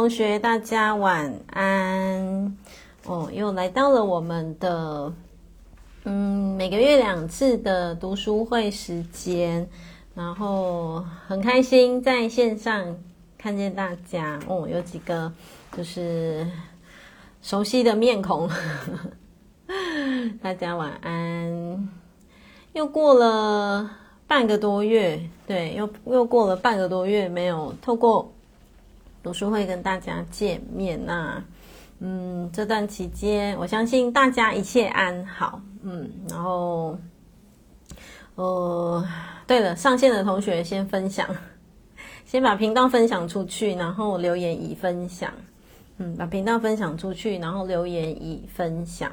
[0.00, 2.56] 同学，大家晚安。
[3.04, 5.12] 哦，又来到了我们的
[6.04, 9.68] 嗯每个月两次的读书会时间，
[10.14, 12.96] 然后很开心在线上
[13.36, 14.40] 看见大家。
[14.46, 15.30] 哦，有几个
[15.76, 16.46] 就是
[17.42, 18.48] 熟悉的面孔，
[20.40, 21.90] 大家晚安。
[22.72, 23.90] 又过了
[24.26, 28.32] 半个多月，对，又又过了半个多月没有透过。
[29.22, 31.44] 读书会跟大家见面呐、啊，
[31.98, 36.98] 嗯，这段期间我相信大家一切安好，嗯，然后，
[38.36, 39.06] 呃，
[39.46, 41.28] 对了，上线的同学先分享，
[42.24, 45.30] 先把频道分享出去，然后留言已分享，
[45.98, 49.12] 嗯，把频道分享出去，然后留言已分享，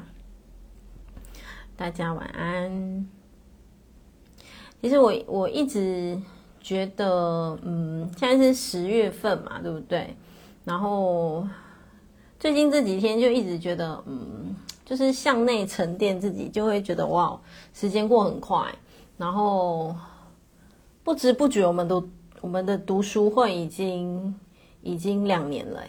[1.76, 3.06] 大家晚安。
[4.80, 6.18] 其实我我一直。
[6.60, 10.14] 觉得嗯，现在是十月份嘛，对不对？
[10.64, 11.46] 然后
[12.38, 17.38] 最近这几天就一直觉得嗯，就是向内沉淀自己，就会觉得哇，
[17.72, 18.64] 时间过很快。
[19.16, 19.94] 然后
[21.02, 22.06] 不知不觉，我们都
[22.40, 24.34] 我们的读书会已经
[24.82, 25.82] 已经两年了，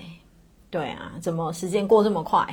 [0.70, 2.48] 对啊，怎么时间过这么快？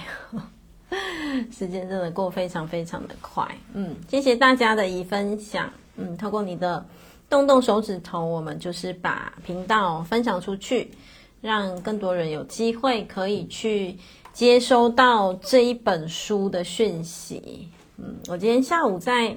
[1.53, 3.47] 时间真的过非常非常的快。
[3.75, 5.71] 嗯，谢谢大家的已分享。
[5.97, 6.85] 嗯，透过你的。
[7.29, 10.93] 动动手指头，我们就是把频道分享出去，
[11.41, 13.99] 让更多人有机会可以去
[14.33, 17.69] 接收到这一本书的讯息。
[17.97, 19.37] 嗯，我今天下午在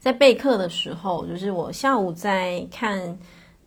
[0.00, 3.18] 在备课的时候，就是我下午在看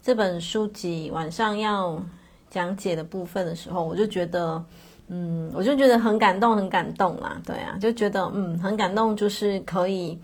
[0.02, 2.02] 这本书籍，晚上要
[2.50, 4.66] 讲解的部分的时候，我就觉得，
[5.10, 7.40] 嗯，我就觉得很感动，很感动啦。
[7.46, 10.18] 对啊，就觉得嗯，很感动，就是可以。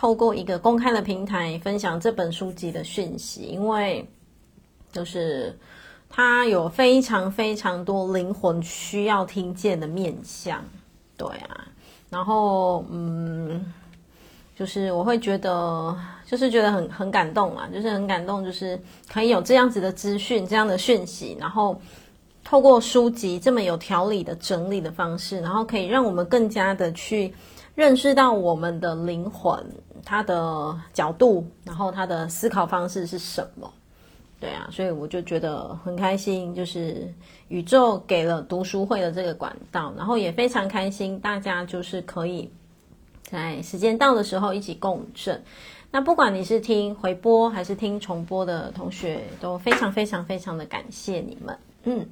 [0.00, 4.08] 透过一个公开的平台分享这本书籍的讯息，因为
[4.90, 5.54] 就是
[6.08, 10.64] 它有非常非常多灵魂需要听见的面相，
[11.18, 11.68] 对啊，
[12.08, 13.62] 然后嗯，
[14.56, 15.94] 就是我会觉得，
[16.24, 18.80] 就是觉得很很感动啊，就是很感动，就是
[19.12, 21.78] 可以有这样子的资讯，这样的讯息，然后
[22.42, 27.34] 透过书籍这么有条理的整理的方式，然后可以让我们更加的去。
[27.80, 29.58] 认识到我们的灵魂，
[30.04, 33.72] 它的角度，然后它的思考方式是什么？
[34.38, 37.10] 对啊，所以我就觉得很开心，就是
[37.48, 42.50] 宇宙给了读书会的这个管道，然后也非常开心，大家就是可以
[43.22, 45.42] 在时间到的时候一起共振。
[45.90, 52.06] 那不管你是听回播还是听重播的同学，都非常非常非常的感谢你们，嗯。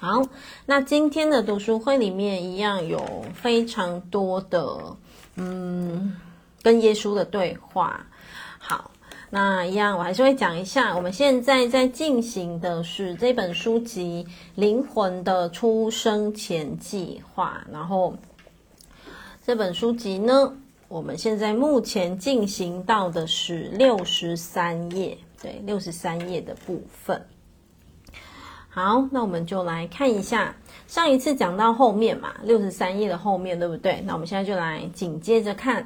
[0.00, 0.22] 好，
[0.64, 4.96] 那今天的读书会里面一样有非常多的，
[5.34, 6.16] 嗯，
[6.62, 8.06] 跟耶稣的对话。
[8.58, 8.90] 好，
[9.28, 18.16] 那一样我还是会讲一下，我们现在在进行的是这本书籍《灵魂的出生前计划》，然后
[19.44, 20.56] 这本书籍呢，
[20.88, 27.22] 我们现在目前进行到的是六十三页，对，六十三页的部分。
[28.72, 30.54] 好，那我们就来看一下
[30.86, 34.00] 上一次讲到后面嘛，六十三页的后面，对不对？
[34.06, 35.84] 那我们现在就来紧接着看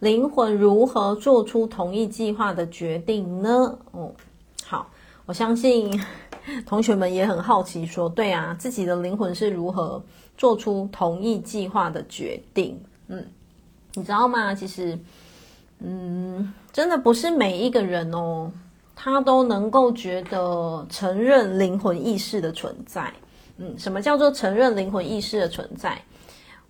[0.00, 3.78] 灵魂如何做出同意计划的决定呢？
[3.90, 4.10] 哦，
[4.64, 4.88] 好，
[5.26, 6.02] 我相信
[6.64, 10.02] 同学们也很好奇说，说对啊，自己的灵魂是如何
[10.38, 12.80] 做出同意计划的决定？
[13.08, 13.22] 嗯，
[13.92, 14.54] 你知道吗？
[14.54, 14.98] 其实，
[15.80, 18.50] 嗯，真的不是每一个人哦。
[19.04, 23.12] 他都能够觉得承认灵魂意识的存在，
[23.56, 26.00] 嗯，什么叫做承认灵魂意识的存在？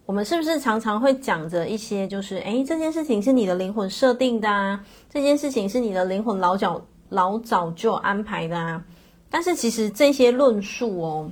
[0.06, 8.82] 我们是不是常常会讲着一些，就是诶，这件事情是你的灵魂设定的啊，这件事情是你的灵魂老早老早就安排的啊？
[9.28, 11.30] 但是其实这些论述哦，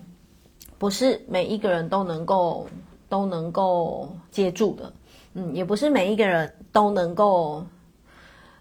[0.76, 2.66] 不是每一个人都能够
[3.08, 4.92] 都能够接住的，
[5.32, 7.64] 嗯，也不是每一个人都能够，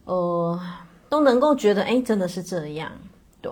[0.06, 0.58] 呃。
[1.10, 2.92] 都能够觉得，哎，真的是这样，
[3.42, 3.52] 对，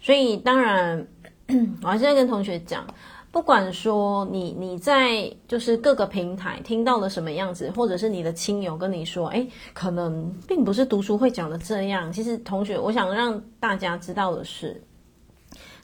[0.00, 1.06] 所以当然，
[1.82, 2.86] 我还是要跟同学讲，
[3.32, 12.12] 不管说你你在就是各个平台听到了什么样子，或者是你的亲友跟你说，哎，可能并不是读书会讲的这样。
[12.12, 14.80] 其实，同学，我想让大家知道的是，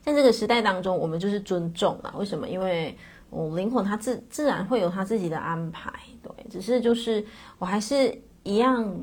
[0.03, 2.15] 在这个时代当中，我们就是尊重了。
[2.19, 2.49] 为什么？
[2.49, 2.97] 因为
[3.31, 5.93] 我灵魂它自自然会有它自己的安排，
[6.23, 7.25] 对，只是就是
[7.59, 8.95] 我还是一样。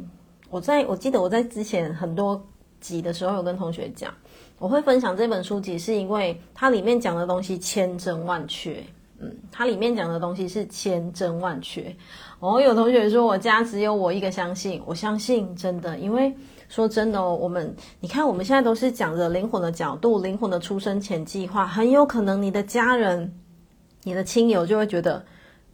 [0.49, 2.41] 我在我记得我在之前很多
[2.79, 4.13] 集的时候有跟同学讲，
[4.59, 8.83] 我会分享这本书籍，是因为它里面讲的东西千真万确。
[9.19, 11.93] 嗯，它里面讲的东西是千真万确。
[12.39, 16.31] 哦，有同学说我家只有我一个相信，我相信真的，因为
[16.69, 23.33] 说真的哦，我们你看我们现在都是讲着灵魂的角度，灵魂的出生前计划，很有可能你的家人、
[24.03, 25.25] 你的亲友就会觉得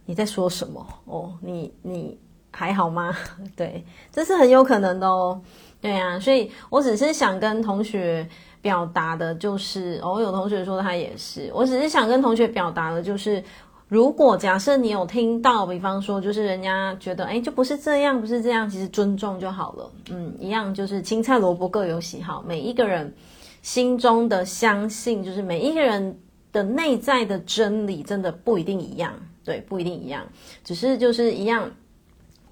[0.06, 2.18] 你在说什么哦，你你
[2.54, 3.14] 还好吗？
[3.56, 5.40] 对，这是很有可能的哦。
[5.80, 8.26] 对啊，所以我只是想跟同学
[8.62, 13.42] 表达的就是，哦，有同学说他也是，我只是想跟同学表达的就是。
[13.86, 19.92] 如果假设你有听到，比方说，就是人家觉得，哎，就不是这样，不是这样，其实尊重就好了。
[20.10, 23.14] 嗯，一样就是青菜萝卜各有喜好，每一个人
[23.60, 26.18] 心中的相信，就是每一个人
[26.50, 29.12] 的内在的真理，真的不一定一样，
[29.44, 30.24] 对，不一定一样，
[30.64, 31.70] 只是就是一样。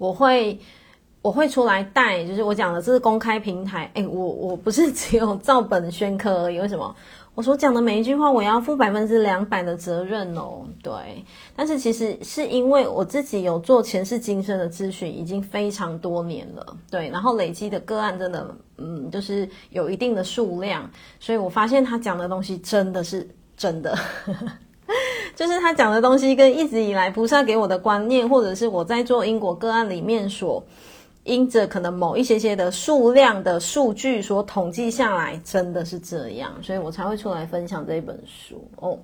[0.02, 0.58] 我会
[1.22, 6.92] 我会出来带，就是我讲的这是公开平台，哎，我我不是 只有照本宣科而已，为什么？
[7.36, 10.66] 我所讲的每一句话，我要负百分之两百的责任哦。
[10.82, 10.92] 对，
[11.54, 16.76] 但是其实是因为我自己有做前世今生的咨询，已经非常多年了。
[16.90, 20.90] 对，然后累积的个案真的，嗯，就是有一定的数量，
[21.20, 23.26] 所以我发现他讲的东西真的是
[23.56, 23.96] 真的，
[25.34, 30.62] 就是他讲的东西跟一直以来菩萨给我的观念，或者是我在做因果个案里面所。
[31.24, 38.98] 因着可能某一些些的数量的数据所统计下来，真的是这样，所以我才会出来分享这一本书哦。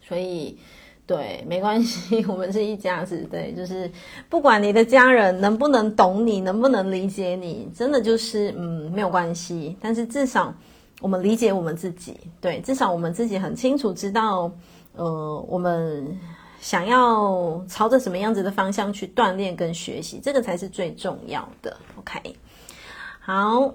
[0.00, 0.56] 所以，
[1.06, 3.92] 对，没关系，我们是一家子，对，就是
[4.30, 9.76] 不管你的家人能不能懂你，能不能理解你，真的就是嗯没有关系。
[9.78, 10.54] 但是至少
[11.02, 14.50] 我们理解我们自己，对，至少我们自己很清楚知道，
[14.94, 16.18] 呃，我们。
[16.62, 21.76] 想要朝着什么样子的方向去锻炼跟学习，这个才是最重要的。
[21.98, 22.36] OK，
[23.18, 23.74] 好。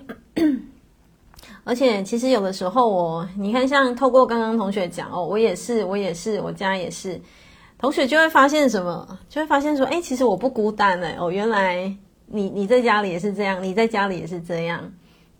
[1.65, 7.19] 而且其实有的时候我，你看，像透过刚刚同学讲哦，我也是，我也是，我家也是，
[7.77, 11.93] 同学就会发现什么，就会发现说，哎，其实我不孤单哎，哦，原来
[12.27, 14.89] 你你在家里也是这样，你在家里也是这样，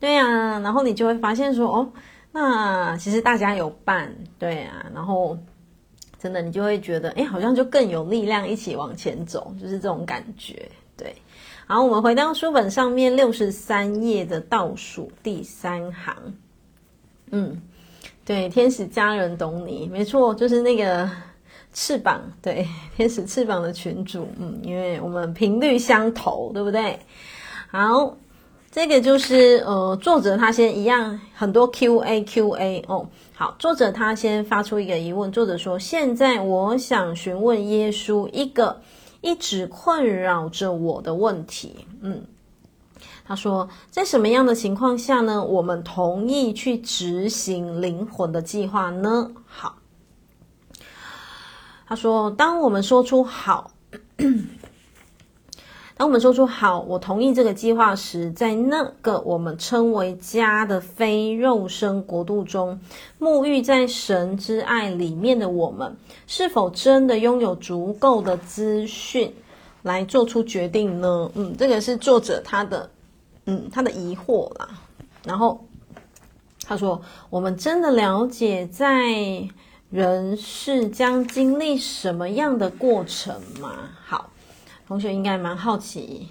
[0.01, 1.89] 对呀，然后你就会发现说，哦，
[2.33, 5.37] 那其实大家有伴，对啊，然后。
[6.19, 10.69] 真的，你就会觉得，哎，好像就更有力量一起往前走，就是这种感觉。
[10.97, 11.15] 对，
[11.67, 16.15] 好，我们回到书本上面六十三页的倒数第三行。
[17.29, 17.61] 嗯，
[18.25, 21.07] 对，天使家人懂你，没错，就是那个
[21.73, 24.27] 翅膀，对，天使翅膀的群主。
[24.39, 26.99] 嗯，因为我们频率相投，对不对？
[27.69, 28.17] 好，
[28.71, 33.07] 这个就是呃，作者他先一样很多 Q&A Q&A 哦。
[33.39, 35.31] 好，作者他先发出一个疑问。
[35.31, 38.81] 作者说：“现在我想询问耶稣一个
[39.21, 42.23] 一直困扰着我的问题。”嗯，
[43.23, 45.43] 他说：“在什么样的情况下呢？
[45.43, 49.75] 我们同意去执行灵魂的计划呢？”好，
[51.85, 53.69] 他说：“当我们说出‘好’。”
[55.97, 62.79] 当我们说出“好，我同意这个计划”时，在那个我们称为家的非肉身国度中，
[63.19, 65.97] 沐浴在神之爱里面的我们，
[66.27, 69.33] 是否真的拥有足够的资讯
[69.81, 71.31] 来做出决定呢？
[71.33, 72.87] 嗯，这个是作者他的，
[73.45, 74.69] 嗯，他的疑惑啦。
[75.23, 75.65] 然后
[76.63, 77.01] 他说
[77.31, 79.49] ：“我们真的了解在
[79.89, 83.73] 人世将经历什么样的过程吗？”
[84.05, 84.29] 好。
[84.87, 86.27] 同学应该蛮好奇，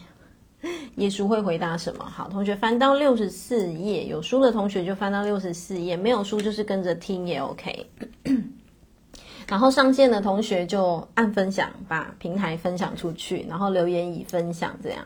[0.96, 2.04] 耶稣会回答什么？
[2.04, 7.86] 好，同学翻到六十四页，有书的同学就翻到六十四页，没有书就是跟着听也 OK。
[9.46, 15.04] 然后上线的同学就按分享，把平台分享出去，然后留言已分享，这样。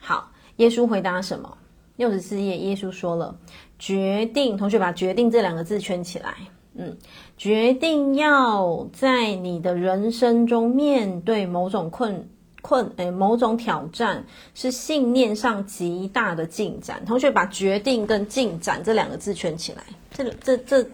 [0.00, 1.58] 好，耶稣回答什么？
[1.96, 3.36] 六十四页，耶稣说了：
[3.78, 6.34] 决定，同学把“决定”这两个字圈起来。
[6.74, 6.96] 嗯，
[7.36, 12.28] 决定要在你的人生中面对某种困。
[12.64, 17.04] 困诶，某种挑战是信念上极大的进展。
[17.04, 20.86] 同学把“决定”跟“进展”这两个字圈起来，这个这这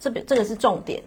[0.00, 1.02] 这边这个是重点，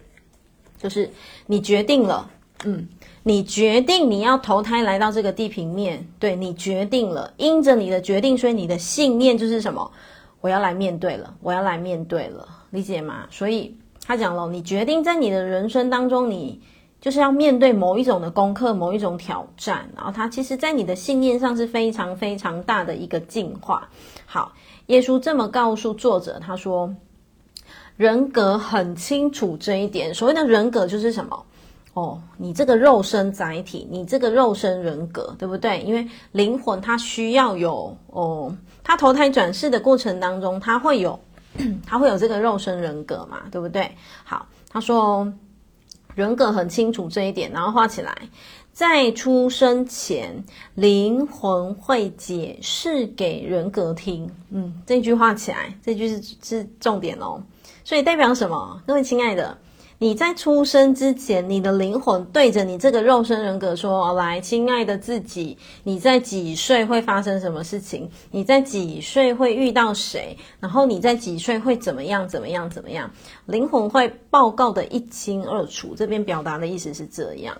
[0.78, 1.10] 就是
[1.46, 2.30] 你决定了，
[2.62, 2.86] 嗯，
[3.24, 9.90] 你决定你要投胎来到这个地平面，对，你决定了，因着你的决定，所以你的信念就是什么？
[10.40, 13.26] 我要来面对了，我要来面对了，理解吗？
[13.28, 13.76] 所以
[14.06, 16.60] 他讲了，你决定在你的人生当中，你。
[17.02, 23.88] 就是要面对某一种的功课，某一种挑战，然后它其实，在你的信念上是非常非常大的一个进化。
[24.24, 24.52] 好，
[24.86, 26.94] 耶稣这么告诉作者，他说，
[27.96, 30.14] 人格很清楚这一点。
[30.14, 31.44] 所谓的人格就是什么？
[31.94, 35.80] 哦，你这个肉身载体，你这个肉身人格，对不对？
[35.80, 41.18] 因为灵魂它需要有哦，它投胎转世的过程当中，它会有，
[41.84, 43.90] 它会有这个肉身人格嘛，对不对？
[44.22, 45.26] 好，他说。
[46.14, 48.16] 人格很清楚这一点，然后画起来。
[48.72, 50.42] 在出生前，
[50.74, 54.30] 灵魂会解释给人格听。
[54.50, 57.42] 嗯，这句话起来，这句是是重点哦。
[57.84, 58.80] 所以代表什么？
[58.86, 59.58] 各位亲爱的，
[60.02, 68.10] 你在出生之前，你的灵魂对着你这个肉身人格说：“来，亲爱的自己，你在几岁会发生什么事情？
[68.32, 70.36] 你在几岁会遇到谁？
[70.58, 72.28] 然后你在几岁会怎么样？
[72.28, 72.68] 怎么样？
[72.68, 73.08] 怎么样？”
[73.46, 75.94] 灵魂会报告得一清二楚。
[75.94, 77.56] 这边表达的意思是这样。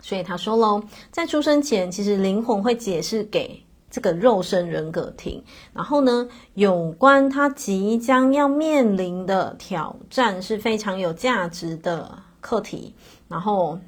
[0.00, 0.80] 所以他说喽，
[1.10, 3.60] 在出生前，其实灵魂会解释给
[3.96, 12.94] 这个肉身人格听，然后呢，有关他即将要面临的挑战是非常有价值的课题，
[13.26, 13.80] 然后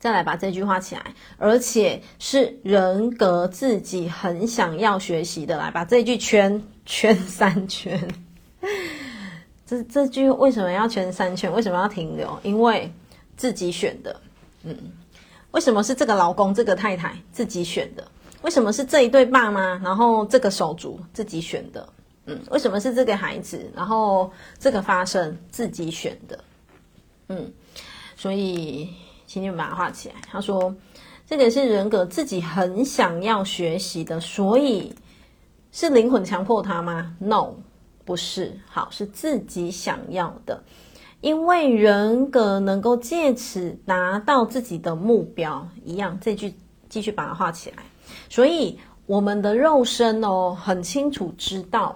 [0.00, 8.08] 再来把这句话起来，而且是人格自己很想要学习的，来把这句圈圈三圈。
[9.64, 11.52] 这这句为什么要圈三圈？
[11.52, 12.36] 为什么要停留？
[12.42, 12.92] 因为
[13.36, 14.20] 自己选的，
[14.64, 14.76] 嗯。
[15.52, 18.02] 为什么是这个老公、这个太太自己选的？
[18.42, 21.88] 为什么是这一对爸妈，然后这个手足自己选的？
[22.26, 26.38] 嗯，为什么是这个孩子，然后这个发生自己选的？
[27.28, 27.52] 嗯，
[28.16, 28.90] 所以
[29.26, 30.14] 请你们把它画起来。
[30.30, 30.74] 他说，
[31.26, 34.94] 这个是人格自己很想要学习的，所以
[35.72, 37.54] 是灵魂强迫他吗？No，
[38.04, 38.56] 不是。
[38.68, 40.62] 好，是自己想要的。
[41.20, 46.54] 因为人格能够借此达到自己的目标，一样，这句
[46.88, 47.82] 继续把它画起来。
[48.32, 51.94] 所以我们的肉身哦，很清楚知道，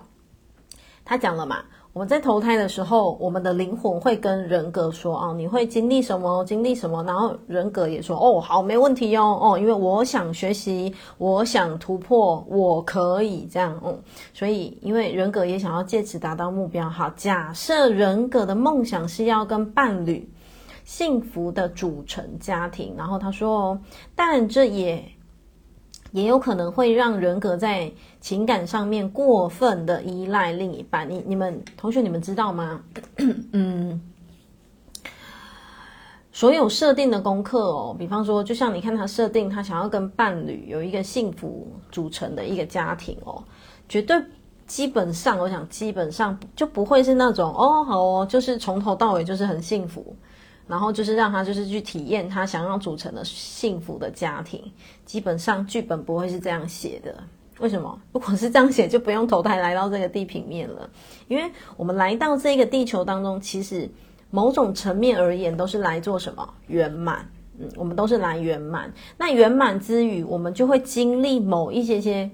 [1.02, 1.64] 他讲了嘛。
[1.94, 6.44] 我们在投胎的时候，我们的灵魂会跟人格说：“哦，你会经历什么？
[6.44, 13.98] 经历什么？”然后人格也说：“哦，好，没问题哦，哦，因为我想学习，我想突破，我可以这样。”嗯，
[14.34, 16.86] 所以因为人格也想要借此达到目标。
[16.86, 20.30] 好，假设人格的梦想是要跟伴侣
[20.84, 23.80] 幸福的组成家庭，然后他说：“哦，
[24.14, 25.02] 但这也。”
[26.16, 27.92] 也有可能会让人格在
[28.22, 31.06] 情感上面过分的依赖另一半。
[31.10, 32.82] 你、你们同学，你们知道吗？
[33.52, 34.00] 嗯，
[36.32, 43.44] 所有设定的功课哦，比方说，就像你看他设定，他想要跟伴侣有一个幸福组成的一个家庭哦，
[43.86, 44.16] 绝对
[44.66, 50.16] 基本上，我想基本上就不会是那种哦，好哦，就是从头到尾就是很幸福。
[50.66, 54.60] 然后就是让他就是去体验他想要组成的幸福的家庭，
[55.04, 57.14] 基本上剧本不会是这样写的。
[57.60, 57.98] 为什么？
[58.12, 60.90] 如果是这样写，就不用投胎来到这个地平面了。
[61.28, 63.88] 因为我们来到这个地球当中，其实
[64.30, 66.46] 某种层面而言，都是来做什么？
[66.66, 67.26] 圆满。
[67.58, 68.92] 嗯，我们都是来圆满。
[69.16, 72.28] 那圆满之余，我们就会经历某一些些，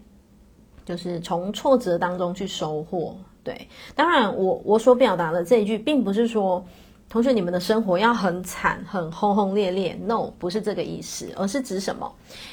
[0.84, 3.14] 就是从挫折当中去收获。
[3.44, 6.64] 对，当然我我所表达的这一句，并不是说。
[7.12, 12.10] 同学，你们的生活要很惨、很轰轰烈烈？No，不是这个意思，而是指什么？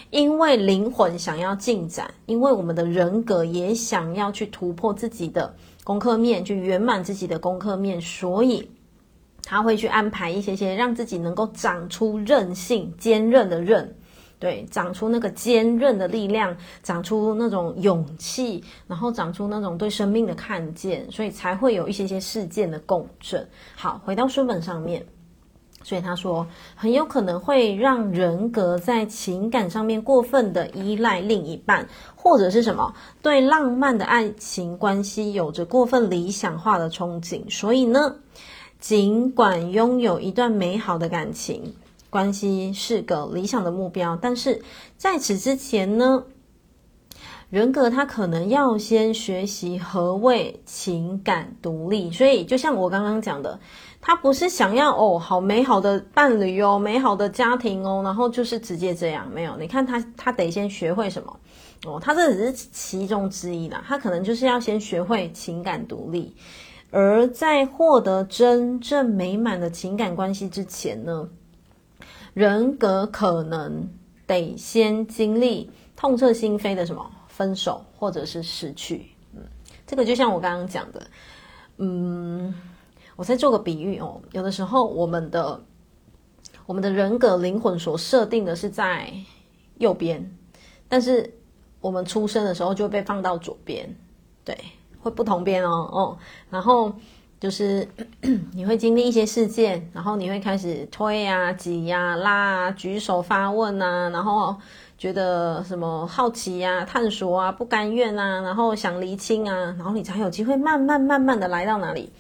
[0.10, 8.70] 因为灵魂想要进展，因为我们的人格也想要去突破自己的功课面，去圆满自己的功课面，所以
[9.46, 13.96] 他会去安排一些些，让自己能够长出韧性、坚韧的韧。
[14.40, 23.46] 对，长出那个坚韧的力量，长出那种勇气，然后长出那种对生命的看见，所以才会有一些些事件的共振。
[23.76, 25.06] 好，回到书本上面，
[25.84, 37.42] 所以他说，很有可能会让人格在情感上面过分的依赖另一半，或者是什么，对浪漫的爱情关系有着过分理想化的憧憬。
[37.52, 38.16] 所以呢，
[38.80, 41.74] 尽管拥有一段美好的感情。
[42.10, 44.62] 关系是个理想的目标，但是
[44.98, 46.24] 在此之前呢，
[47.50, 52.12] 人格他可能要先学习何谓情感独立。
[52.12, 53.60] 所以，就像我刚刚讲的，
[54.02, 59.30] 他不是想要哦，好美好的伴侣哦，美好的家庭哦，然后就是直接这样。
[59.32, 61.40] 没有，你看他，他得先学会什么
[61.86, 62.00] 哦？
[62.00, 66.36] 他这只是其中之一啦，他可能就是要先学会情感独立，
[66.92, 71.28] 而在获得真正美满的情感关系之前呢，
[72.34, 73.90] 人格可能
[74.28, 79.42] 得先经历痛彻心扉的什么分手或者是失去，嗯，
[79.88, 81.08] 这个就像我刚刚讲的，
[81.78, 82.54] 嗯，
[83.16, 85.62] 我再做个比喻哦，有的时候我们的
[86.66, 89.12] 我们的人格灵魂所设定的是在
[89.78, 90.38] 右边，
[90.88, 91.34] 但是
[91.82, 93.94] 我们出生的时候就会被放到左边，
[94.46, 94.58] 对，
[95.02, 96.18] 会不同边哦，哦，
[96.50, 96.94] 然后。
[97.40, 97.88] 就是
[98.54, 104.56] 你会经历一些事件，然后你会开始推啊、挤呀、拉啊、举手发问啊，然后
[104.98, 112.12] 觉得什么好奇呀、啊、探索啊、不甘愿啊，然后想厘清啊，然后你才有机会慢慢慢慢的来到哪里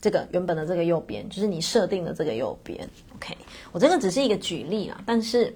[0.00, 2.88] 这个原本的这个右边，就是你设定的这个右边。
[3.16, 3.36] OK，
[3.72, 5.54] 我这个只是一个举例啦，但是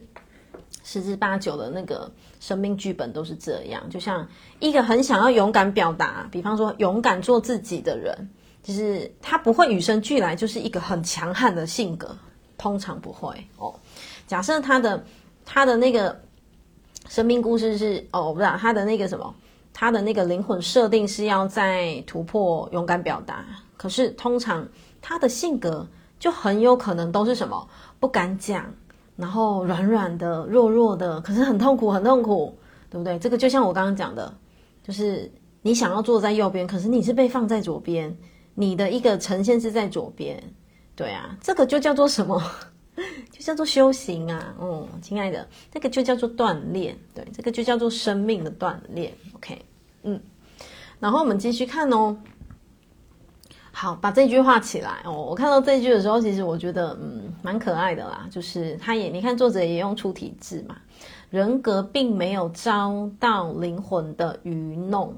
[0.85, 2.09] 十之八九的那个
[2.39, 3.89] 生命剧本都是这样。
[3.89, 4.29] 就像
[4.61, 8.29] 一个很想要勇敢表达，比方说勇敢做自己的人，
[8.67, 12.17] 就是他不会与生俱来就是一个很强悍的性格，
[12.59, 13.73] 通常不会哦。
[14.27, 15.05] 假设他的
[15.45, 16.21] 他的那个
[17.09, 19.33] 生命故事是哦，我不知道他的那个什么，
[19.73, 23.45] 他的那个灵魂设定是要在突破勇敢表达。
[23.77, 24.67] 可是通常
[25.01, 25.87] 他的性格
[26.19, 27.69] 就很有可能都是什么
[28.01, 28.67] 不敢讲，
[29.15, 32.59] 然后软软的、弱弱的，可是很痛苦、很痛苦，
[32.91, 33.17] 对不对？
[33.21, 34.35] 这个就像我刚刚讲的，
[34.83, 35.31] 就是
[35.63, 38.13] 你想要坐在右边，可是你是被放在左边，
[38.57, 40.43] 你的一个呈现是在左边，
[40.97, 42.43] 对啊，这个就叫做什么？
[43.31, 49.63] 就叫做修行啊，嗯，亲爱的，这个就叫做锻炼，对，这个就叫做生命的锻炼，OK，
[50.05, 50.19] 嗯，
[50.99, 52.17] 然后我们继续看哦。
[53.71, 55.13] 好，把这句画起来哦。
[55.13, 58.27] 我看到这句的时候，其实我觉得嗯蛮可爱的啦。
[58.31, 60.79] 就是他也，你看作者也用出体字嘛，
[61.29, 65.15] 人格并没有遭到灵魂的愚弄。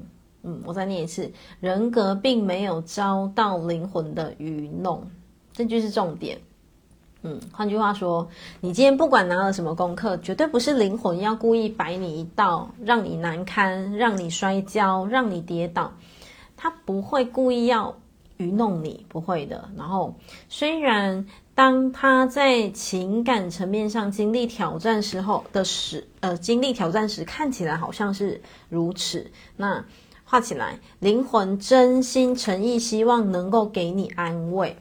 [0.49, 5.07] 嗯，我再念一次，人格并没有遭到灵魂的愚弄。
[5.53, 6.39] 这句是重点。
[7.21, 8.27] 嗯，换句话说，
[8.61, 15.93] 你今天不管拿了什么功课，绝对不是灵魂要故意摆你一道，让你难堪，让你摔跤，让你跌倒。
[16.57, 17.95] 他不会故意要。
[18.39, 19.69] 愚弄你不会的。
[19.77, 20.15] 然后，
[20.49, 21.27] 虽然
[21.57, 29.29] 当他在情感层面上经历挑战时候的时，呃，经历挑战时看起来好像是如此。
[29.57, 29.85] 那
[30.31, 34.77] 画起来，灵魂真心诚意希望能够给你安慰。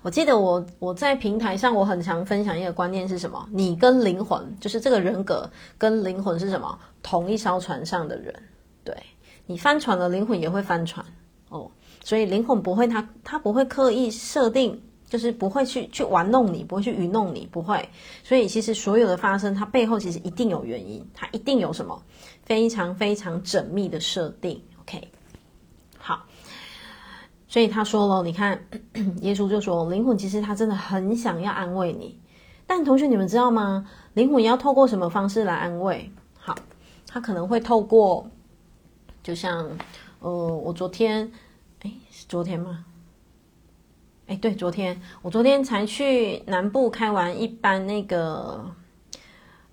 [0.00, 3.46] 我记得我我在平台上我很常分享一个观念是什么？
[3.52, 6.78] 你跟灵魂，就是这个人格跟灵魂是什么？
[7.02, 8.34] 同一艘船上的人。
[8.82, 8.96] 对，
[9.44, 11.04] 你翻船了，灵魂也会翻船
[11.50, 11.70] 哦。
[12.02, 17.86] 所以灵魂不会他，他他不会刻意设定，就是不会去去玩弄你，不会去愚弄你，不会。
[18.24, 22.02] 所以其实所有的发生，它背后其实一定有原因，它一定有什么
[22.50, 24.60] 非常非常缜密的设定。
[24.80, 25.08] OK，
[25.96, 26.26] 好。
[27.46, 28.60] 所以他说了，你看，
[29.22, 32.18] 耶稣就说，灵魂其实他真的很想要安慰你，
[32.66, 33.88] 但同学你们知道吗？
[34.14, 36.10] 灵魂要透过什么方式来安慰？
[36.40, 36.56] 好，
[37.06, 38.28] 他可能会透过，
[39.22, 39.70] 就像
[40.18, 41.30] 呃，我昨天。
[41.82, 42.84] 哎，是昨天吗？
[44.26, 48.64] 哎，对，昨天我昨天才去南部开完一班那个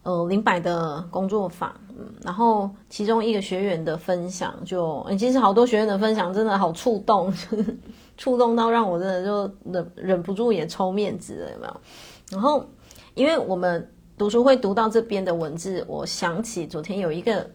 [0.03, 1.75] 呃灵摆的工作坊，
[2.23, 7.33] 然后其中一个学员的分享就，其实好多学员的分享真的好触动，
[8.17, 11.81] 触动到让我真的就忍忍不住也抽面子了，有没有？
[12.31, 12.65] 然后
[13.15, 17.49] 因为我们读书会读到这边的文字，我想起昨天有一个，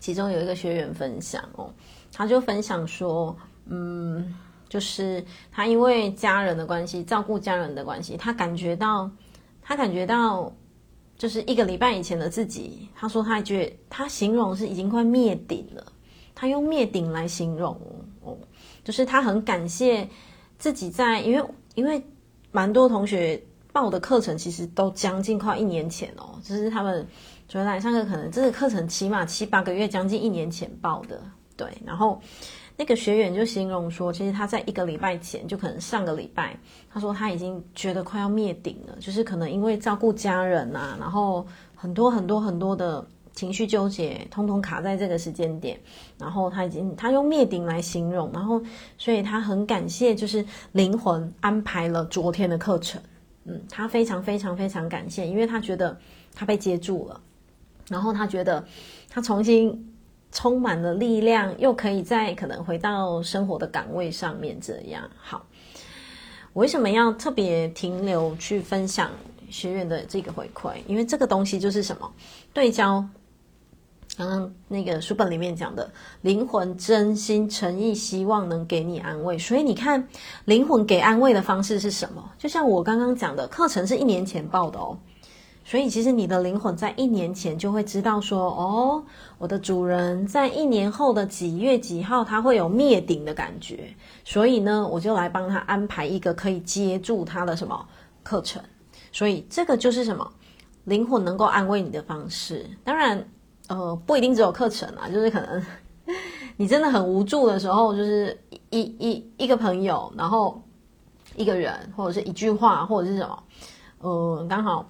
[0.00, 1.70] 其中有一个学员分享哦，
[2.12, 3.36] 他就分享说。
[3.66, 4.34] 嗯，
[4.68, 9.08] 就是他因为家人的关系，照顾家人的关系，他感觉到，
[9.62, 10.52] 他感觉到，
[11.22, 15.92] 就是一个礼拜以前的自己，他说他觉得他形容是已经快灭顶了，
[16.34, 17.80] 他用灭顶来形容
[18.22, 18.36] 哦，
[18.82, 20.08] 就是他很感谢
[20.58, 22.04] 自己在，因为因为
[22.50, 23.40] 蛮多同学
[23.72, 27.06] 报的课程其实都将近快一年前哦，就是他们
[27.46, 31.22] 昨天来上课，可能这个课程起码七八个月，将近一年前报的，
[31.56, 32.20] 对，然后。
[32.76, 36.58] 那个学员就形容说，其实他在一个礼拜前，就可能上个礼拜，
[36.90, 45.78] 他说他已经觉得快要灭顶了，就是可能因为照顾家人啊，然后很多很多很多的情绪纠结，通通卡在这个时间点，
[46.18, 48.60] 然后他已经他用灭顶来形容，然后
[48.96, 53.00] 所以他很感谢，就是灵魂安排了昨天的课程，
[53.44, 55.96] 嗯，他非常非常非常感谢，因为他觉得
[56.34, 57.20] 他被接住了，
[57.88, 58.64] 然后他觉得
[59.10, 59.91] 他重新。
[60.32, 65.44] 充满了力量，又可以再可能回到生活的岗位上面，这样好。
[66.54, 69.10] 为什么要特别停留去分享
[69.48, 70.74] 学员的这个回馈？
[70.86, 72.10] 因为这个东西就是什么？
[72.52, 73.04] 对焦。
[74.14, 75.90] 刚刚那个书本里面讲的，
[76.20, 80.06] 灵魂真心诚意希望能给你安慰，所以你看，
[80.44, 82.22] 灵魂给安慰的方式是什么？
[82.38, 84.98] 就像我刚刚讲的，课程是一年前报的哦。
[85.64, 89.04] 所以，其实你的灵魂在一年前就会知道说，哦，
[89.38, 93.94] 我的主人在一年后的几月几号，他会有灭顶的感觉。
[94.24, 97.86] 所以呢，我就来帮他安排一个可以接住他的什么
[98.24, 98.60] 课程。
[99.12, 100.28] 所以，这个就是什么
[100.84, 102.68] 灵魂能够安慰你的方式。
[102.82, 103.24] 当然，
[103.68, 105.64] 呃，不一定只有课程啊，就是可能
[106.58, 108.36] 你真的很无助的时候，就是
[108.70, 110.60] 一一一个朋友，然后
[111.36, 113.42] 一个人，或者是一句话，或者是什么，
[114.00, 114.88] 呃，刚好。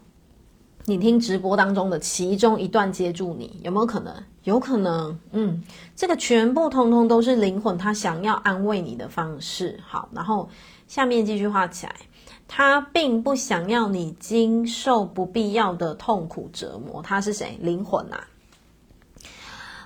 [0.93, 4.15] 你听直播当中的其中一段接住你，有没有可能？
[4.45, 5.19] 有可能。
[5.31, 5.63] 嗯，
[5.97, 9.81] 这个全部通通都是灵魂他想要安慰你的方式。
[9.89, 10.51] 好，然后
[10.87, 11.95] 下面继续画起来，
[12.47, 17.01] 他并不想要你经受不必要的痛苦折磨。
[17.01, 17.57] 他是谁？
[17.63, 18.29] 灵魂啊。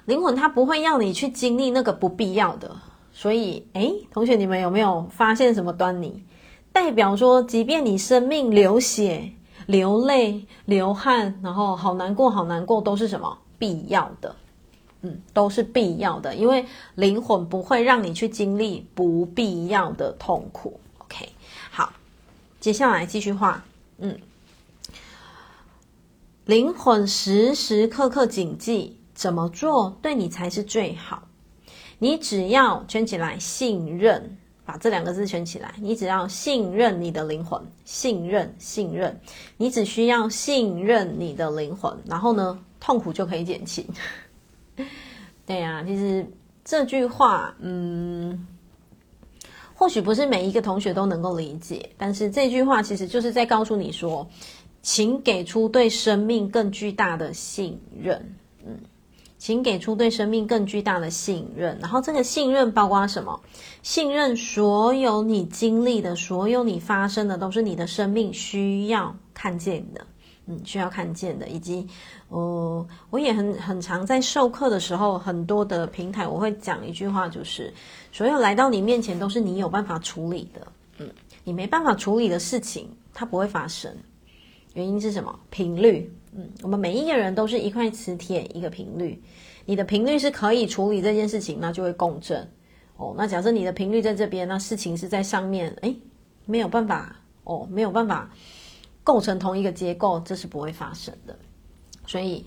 [0.07, 2.75] 灵魂他不会要你去经历那个不必要的。
[3.13, 6.25] 所以，诶，同学，你们有没有发现什么端倪？
[6.73, 9.31] 代表说，即便你生命流血。
[9.67, 14.35] 流泪、流汗，然后好难过、好难过，都是什么必要的？
[15.03, 20.81] 嗯，都是必要的，因为灵魂不会让你去经历不必要的痛苦。
[20.99, 21.29] OK，
[21.71, 21.93] 好，
[22.59, 23.63] 接下来继续画。
[23.99, 24.19] 嗯，
[26.47, 31.23] 灵魂时时刻刻谨记怎么做对你才是最好。
[31.99, 34.39] 你只要圈起来，信任。
[34.67, 39.19] 把这两个字圈起来，你只要信任你的灵魂，信任，信任，
[39.57, 43.87] 你只需要信任你的灵魂，然后呢，痛苦就可以减轻。
[45.47, 46.27] 对呀、啊，其实
[46.65, 48.45] 这句话，嗯，
[49.73, 54.29] 或许不是每一个同学都能够理解，但是这句话其实就是在告诉你说，
[54.83, 58.35] 请给出对生命更巨大的信任，
[59.39, 63.39] 请给出对生命更巨大的信任，然后这个信任包括什么？
[63.83, 70.07] 信任所有你经历的、所有你发生的，都是你的生命需要看见的，
[70.47, 71.47] 嗯，需要看见的。
[71.49, 71.87] 以及，
[72.29, 77.73] 呃，我也很很常在授课的时候，很多的平台我会讲一句话，就是
[78.11, 80.67] 所有来到你面前都是你有办法处理的，
[80.99, 81.09] 嗯，
[81.45, 83.95] 你没办法处理的事情，它不会发生。
[84.73, 85.39] 原因是什么？
[85.51, 86.13] 频率。
[86.37, 89.23] 嗯，我们每一个人都是一块磁铁，一个频率。
[89.65, 92.47] 你的频率是可以处理这件事情，那就会共振。
[92.97, 95.97] 哦，那假设你的频率在这边，那事情是在上面，诶，
[96.45, 98.31] 没有办法哦，没有办法
[99.03, 101.37] 构成同一个结构，这是不会发生的。
[102.07, 102.45] 所以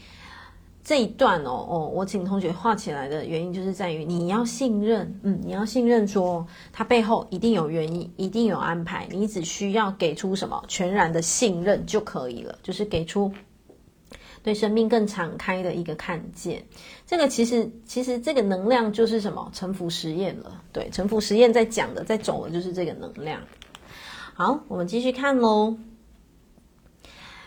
[0.84, 13.32] 这一段哦哦，我请同学画起来的原因，就是在于你要信任，嗯，你要信任说它背后一定有原因，一定有安排，你只需要给出什么全然的信任就可以了，就是给出。
[14.50, 16.66] 对生命更敞开的一个看见，
[17.06, 19.48] 这个其实其实这个能量就是什么？
[19.54, 20.64] 臣服实验了。
[20.74, 23.40] 对，臣服实验在讲的，在走的就是这个能量。
[24.34, 25.78] 好，我们继续看喽。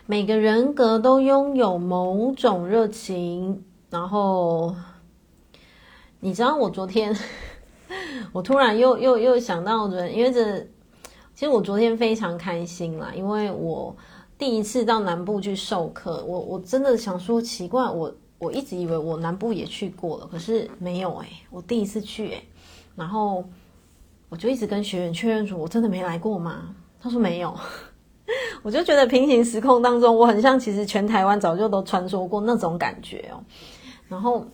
[0.07, 4.77] 每个人格都拥有某种热情，然后
[6.21, 7.19] 你知道我昨天，
[8.31, 10.61] 我突然又又又想到昨天，因为这
[11.35, 13.97] 其实我昨天非常开心啦，因为我。
[14.43, 22.43] 第一次到南部去授课，我我真的想说奇怪，我我一直以为我南部也去过了，可是没有哎、我第一次去哎、
[22.97, 23.45] 然后
[24.29, 26.75] 我就一直跟学员确认说，我真的没来过吗？
[27.01, 27.57] 他说没有，
[28.65, 33.39] 我就觉得平行时空当中，我很像其实全台湾早就都穿梭过那种感觉哦。
[34.09, 34.45] 然后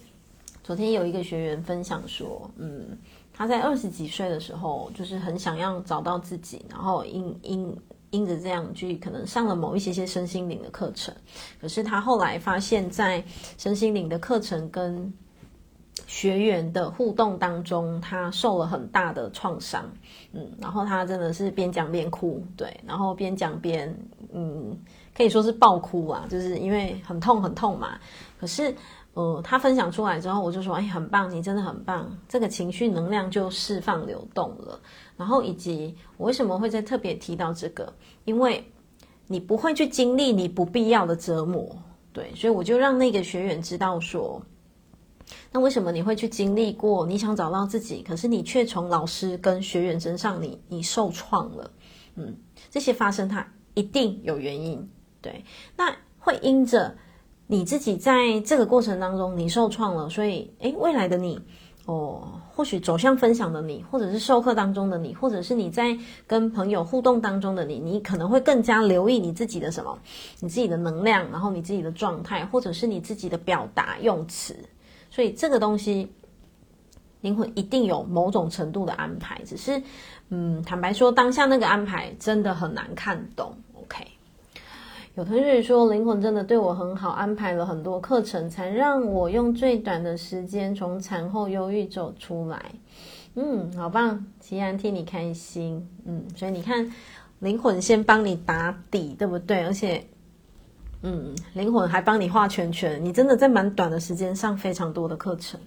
[0.63, 2.87] 昨天有一个学员分享说，嗯，
[3.33, 7.75] 他在二十几岁的时候，就是很想要找到自己，然后因因。
[8.11, 11.15] 因着这样去，可能上了某一些些身心灵的课程，
[11.61, 13.23] 可是他后来发现，在
[13.57, 15.13] 身心灵的课程跟
[16.07, 19.85] 学员的互动当中，他受了很大的创伤，
[20.33, 23.95] 嗯，然后他真的是边讲边哭，对，然后边讲边，
[24.33, 24.79] 嗯，
[25.17, 27.99] 可以说是爆哭啊，就是因为很痛很痛嘛，
[28.39, 28.75] 可是。
[29.19, 34.79] 呃，他分享出来之后，我就说，哎，很棒，你真的很棒，这个情绪能量就释放流动了。
[35.17, 37.93] 然后以及我为什么会再特别提到这个？
[38.27, 38.65] 因为
[39.27, 41.77] 你不会去经历你不必要的折磨，
[42.13, 44.41] 对，所以我就让那个学员知道说，
[45.51, 47.05] 那为什么你会去经历过？
[47.05, 51.69] 你想找到自己，可是你却从老师跟学员身上你，你你受创了，
[52.15, 52.37] 嗯，
[52.71, 54.89] 这些发生它一定有原因，
[55.21, 55.45] 对，
[55.77, 56.97] 那会因着。
[57.51, 61.41] 你自己在这个过程当中，你受创了，所以，诶，未来的你，
[61.87, 69.99] 哦，或许走向分享的你，或者是授课当中的你，或者是你在跟朋友互动当中的你，你可能会更加留意你自己的什么，
[70.41, 74.55] 你自己的能量，然后你自己的状态，或者是你自己的表达用词，
[75.11, 76.13] 所以这个东西，
[77.23, 79.83] 灵魂一定有某种程度的安排，只是，
[80.29, 83.57] 嗯，坦白说，当下那个安排真的很难看懂。
[85.19, 92.71] 有同学说，灵魂真的对我很好，安排了很多课程，才让我用最短的时间从产后忧郁走出来。
[93.35, 95.85] 嗯，好棒，齐安替你开心。
[96.05, 96.89] 嗯，所以你看，
[97.41, 99.65] 灵魂先帮你打底，对不对？
[99.65, 100.07] 而且，
[101.03, 105.59] 嗯，灵魂还帮你画圈圈，你真的在蛮短的时间上非常多的课程。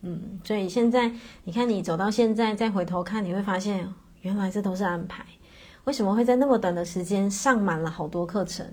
[0.00, 1.08] 嗯，所以现在
[1.44, 3.88] 你看你走到现在，再回头看，你会发现
[4.22, 5.24] 原来这都是安排。
[5.84, 8.66] 为什么会在那么短的时间上满了好多课程？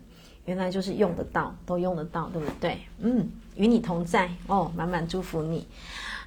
[0.46, 2.80] 原来就是用得到，都用得到，对不对？
[3.00, 5.68] 嗯，与你同在哦，满满祝福你。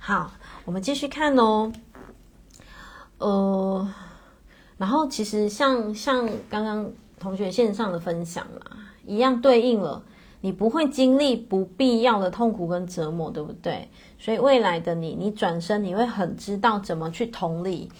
[0.01, 0.33] 好，
[0.65, 1.73] 我们继续看哦。
[3.19, 3.89] 呃，
[4.77, 8.77] 然后其实像像刚刚同学线上的分享嘛，
[9.07, 10.03] 一样对应了，
[10.41, 13.89] 你不会经历不必要的痛苦跟折磨，对不对？
[14.19, 17.91] 所以未来的你，你转身你会很知道怎么去同理。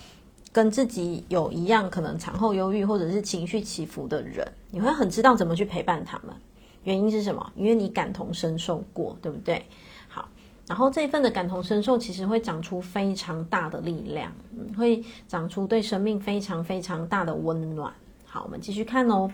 [0.59, 6.35] 跟自己有一样可能产后忧郁或者是情绪起伏的人，你会很知道怎么去陪伴他们。
[6.83, 7.53] 原因是什么？
[7.55, 9.65] 因为你感同身受过，对不对？
[10.09, 10.29] 好，
[10.67, 14.33] 然后这一份的感同身受其实会长出非常大的力量，
[14.77, 17.93] 会长出对生命非常非常大的温暖。
[18.27, 19.31] 好，我们继续看哦。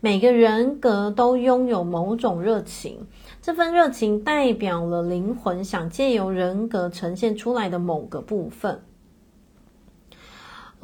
[0.00, 3.06] 每个人格都拥有某种热情，
[3.42, 8.80] 这份热情代表了灵魂想借由人格呈现出来的某个部分。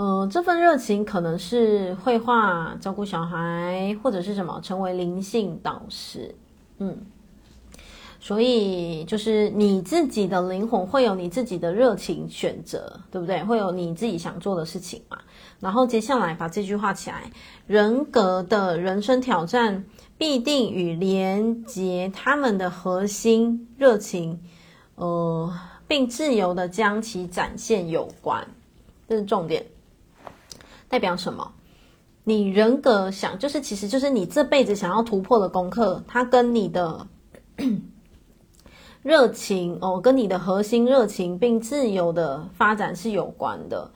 [0.00, 6.34] 呃，这份热情可能是绘画、照顾小孩，或者是什么，成为灵性导师。
[6.78, 6.96] 嗯，
[8.18, 13.44] 所以就是你自己的灵魂会有你自己的热情选择，对不对？
[13.44, 15.18] 会有你自己想做的事情嘛。
[15.58, 17.30] 然后接下来把这句话起来：
[17.66, 19.84] 人格的人生挑战
[20.16, 24.40] 必定与连接他们的核心热情，
[24.94, 25.52] 呃，
[25.86, 28.48] 并自由的将其展现有关。
[29.06, 29.66] 这是重点。
[30.90, 31.52] 代表什么？
[32.24, 37.06] 你人格想，就是其实就是你这辈子想要突破的功课，它跟你的
[39.02, 43.90] 热情哦，跟你的核心热情并自由的发展是有关的。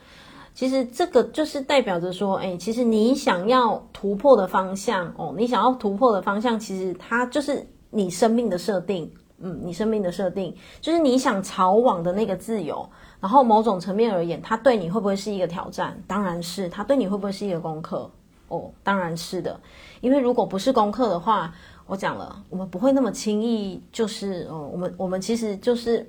[0.55, 9.13] 其实这个就是代表着说，哎，其实你想要突破的方向哦，你想要突破的方向，其实它就是你生命的设定。
[9.39, 12.89] 嗯，你生命的设定就是你想朝往的那个自由。
[13.25, 15.99] 然后某种层面而言，他对你会不会是一个挑战？
[16.07, 16.69] 当然是。
[16.69, 18.11] 他对你会不会是一个功课？
[18.49, 19.59] 哦，当然是的。
[20.03, 21.51] 因为如果不是功课的话，
[21.87, 26.07] 我讲了，我们不会那么轻易就是，哦，我们我们其实就是。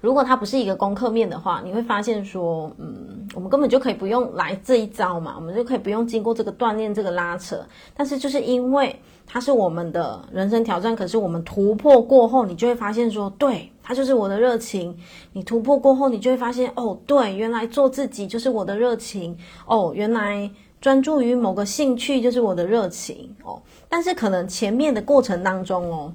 [0.00, 7.62] 如果它不是一个功课面的话，你会发现说，嗯，我们根本就可以不用来这一招嘛，我们就可以不用经过这个锻炼、这个拉扯。
[7.94, 8.98] 但是就是因为
[9.32, 14.96] 它是我们的人生挑战，可是我们突破过后，你就会发现说，对，它就是我的热情。
[15.32, 19.38] 你突破过后，你就会发现，哦，对，原来做自己就是我的热情。
[19.66, 23.32] 哦，原来专注于某个兴趣就是我的热情。
[23.44, 26.12] 哦，但是可能前面的过程当中，哦。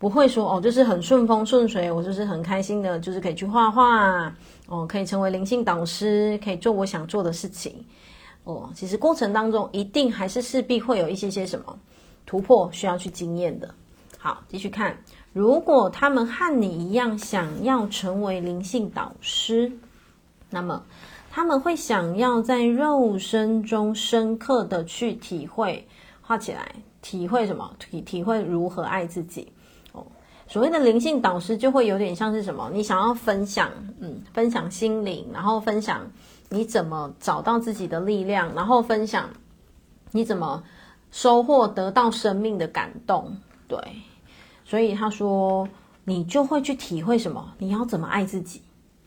[0.00, 4.32] 不会说哦，就是很顺风顺水，我就是很开心的，就是可以去画画
[4.68, 7.84] 哦，可以成为灵性导师，可以做我想做的事情
[8.44, 8.70] 哦。
[8.72, 11.76] 其实过程当中一定还是势必会有一些些什么
[12.28, 13.74] 突破需要去经验的。
[14.18, 14.98] 好，继续看，
[15.32, 19.72] 如果他们和你一样想要成为灵性导师，
[20.50, 20.84] 那么
[21.30, 25.88] 他们会想要在肉身中深刻的去体会，
[26.20, 27.74] 画起来，体会什么？
[27.78, 29.50] 体体会如何爱自己。
[29.92, 30.06] 哦
[30.46, 32.70] 所谓的灵性导师就会有点像是什么？
[32.74, 36.10] 你想要分享，嗯，分享心灵，然后分享
[36.50, 39.30] 你怎么找到自己的力量，然后分享
[40.10, 40.62] 你怎么
[41.10, 43.36] 收获得到生命的感动。
[43.66, 43.78] 对，
[44.64, 45.68] 所以他说
[46.04, 47.52] 你就会去体会什么？
[47.58, 48.62] 你要怎么爱自己？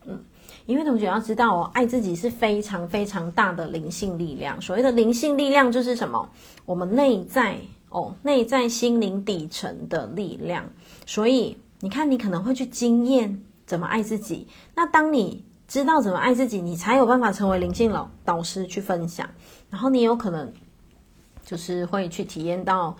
[0.06, 0.22] 嗯，
[0.66, 4.60] 因为同学要知道哦，爱自己是非常非常大的灵性力量。
[4.60, 6.28] 所谓的灵性力量就是什么？
[6.64, 7.58] 我们内在。
[7.94, 10.64] 哦，内在心灵底层的力量，
[11.04, 14.48] 所以你看，你可能会去经验怎么爱自己。
[14.74, 19.28] 那当你知道怎么爱自己，你才有办法成为灵性老导师去分享。
[19.68, 20.50] 然后你有可能
[21.44, 22.96] 就是会去体验到，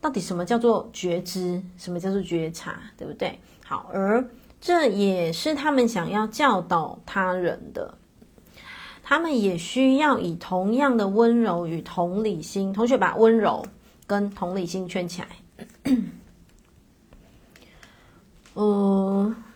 [0.00, 3.38] 到底什么叫做觉知，什么叫做觉察，对不对？
[3.64, 4.24] 好，而
[4.60, 7.94] 这也是他们想要教导他人的，
[9.02, 12.72] 他们也需要以同样的温柔与同理心。
[12.72, 13.64] 同学把温柔。
[14.04, 15.28] 跟同理心圈起来，
[18.56, 19.34] 嗯，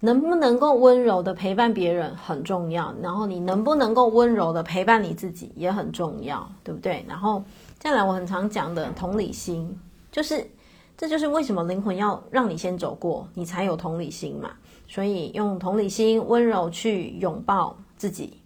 [0.00, 7.04] 能不能够温柔的陪伴别人很重要，然后你能不能够温柔的陪伴你自己也很重要，对不对？
[7.06, 7.44] 然后
[7.78, 9.78] 再来，我很常讲的同理心，
[10.10, 10.50] 就是
[10.96, 14.50] 这就是为什么灵魂要让你先走过，你才有同理心嘛。
[14.88, 18.38] 所以用同理心温柔去拥抱自己。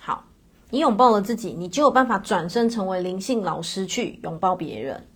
[0.00, 0.24] 好
[0.70, 5.06] 你拥抱了自己，你就有办法转身成为灵性老师去拥抱别人。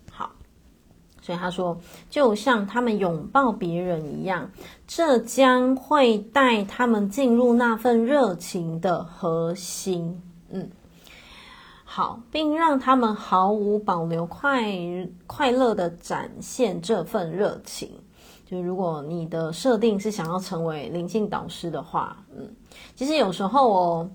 [1.26, 1.76] 所以他说，
[2.08, 4.48] 就像他们拥抱别人一样，
[4.86, 10.22] 这将会带他们进入那份热情的核心。
[10.50, 10.70] 嗯，
[11.84, 14.72] 好，并让他们毫无保留、快
[15.26, 17.90] 快乐的展现这份热情。
[18.48, 22.48] 就如果你的设定是想要成为灵性导师的话，嗯，
[22.94, 24.10] 其实有时候哦。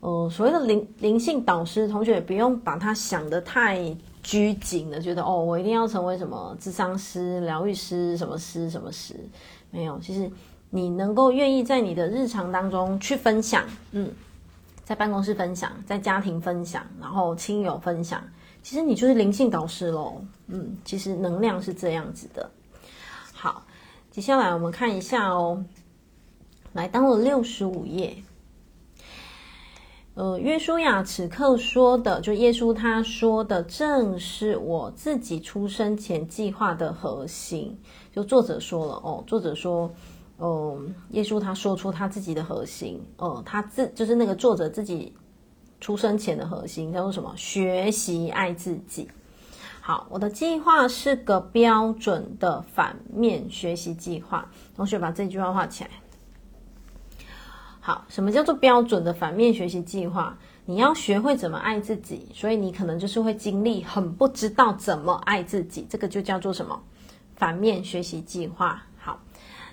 [0.00, 3.78] 呃，所谓的灵灵性导师，同学也不用把它想得太
[4.24, 9.14] 拘谨的，觉得哦，我一定要成为什么智商师、疗愈师、什么师、什么师，
[9.70, 9.98] 没有。
[10.00, 10.28] 其实
[10.70, 14.10] 你能够愿意在你的日常当中去分享，嗯，
[14.82, 18.24] 在办公室分享，在家庭分享，然后亲友分享，
[18.62, 20.24] 其实你就是灵性导师喽。
[20.46, 22.50] 嗯，其实能量是这样子的。
[23.34, 23.62] 好，
[24.10, 25.62] 接下来我们看一下哦，
[26.72, 28.16] 来到了六十五页。
[30.14, 37.76] 呃，约书亚此刻说的，就耶稣他说的，正是我自己出生前计划的核心。
[38.12, 39.92] 就作者说了哦，作者说，
[40.38, 45.12] 嗯、耶稣他说出他自己的核心，哦、呃，他自就是那个作者自己
[45.80, 47.32] 出生前的核心叫做什么？
[47.36, 49.10] 学习爱自己。
[49.80, 54.48] 好，我的计划是个标准的反面学习计划。
[54.76, 55.90] 同学把这句话画起来。
[57.86, 60.38] 好，什么叫做标准的反面学习计划？
[60.64, 66.82] 你要学会怎么爱自己，所以你可能就是会经历很不知道怎么爱自己，这个就叫做什么？
[67.36, 68.82] 反面学习计划。
[68.96, 69.20] 好，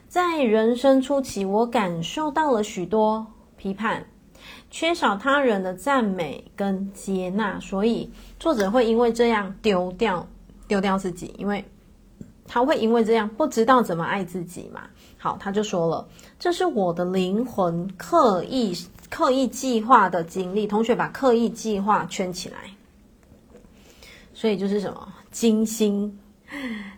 [0.09, 4.05] 在人生初期，我感受到了许多批判，
[4.69, 10.27] 缺少他人的赞美跟接纳，所以作者会因为这样丢掉
[10.67, 11.63] 丢掉自己，因为
[12.45, 14.81] 他会因为这样不知道怎么爱自己嘛。
[15.23, 16.07] 好，他就说了，
[16.39, 18.75] 这是我的灵魂刻意
[19.07, 20.65] 刻意计划的经历。
[20.65, 22.57] 同学把刻意计划圈起来。
[24.33, 26.19] 所以就是什么精心，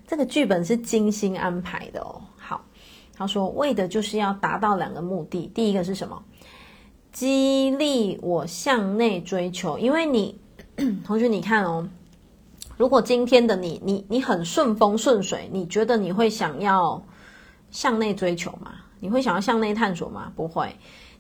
[0.08, 2.22] 这个剧本是精心安排的哦。
[2.38, 2.64] 好，
[3.14, 5.52] 他说为的就是要达到两个目的。
[5.54, 6.24] 第一个是什么？
[7.12, 9.78] 激励我向内追求。
[9.78, 10.40] 因为你
[11.04, 11.86] 同学，你看哦，
[12.78, 17.04] 如果今天的你，你你很顺风顺水，你觉得你会想要？
[17.74, 18.76] 向内追求嘛？
[19.00, 20.32] 你会想要向内探索吗？
[20.36, 20.74] 不会，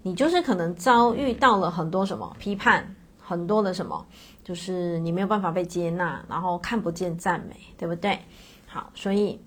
[0.03, 4.05] 你就是可能遭遇到了很多什么批判，很多的什么，
[4.43, 8.19] 就是你没有办法被接纳，然后看不见赞美，对不对？
[8.67, 9.41] 好，所以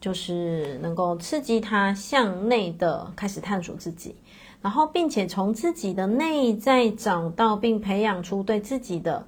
[0.00, 4.14] 就是能够刺激他向内的开始探索自己，
[4.62, 9.26] 然后并且从自己的内在找到并培养出对自己的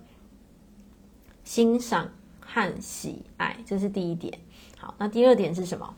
[1.42, 2.08] 欣赏
[2.40, 4.38] 和喜爱，这是第一点。
[4.78, 5.94] 好，那第二点是什么？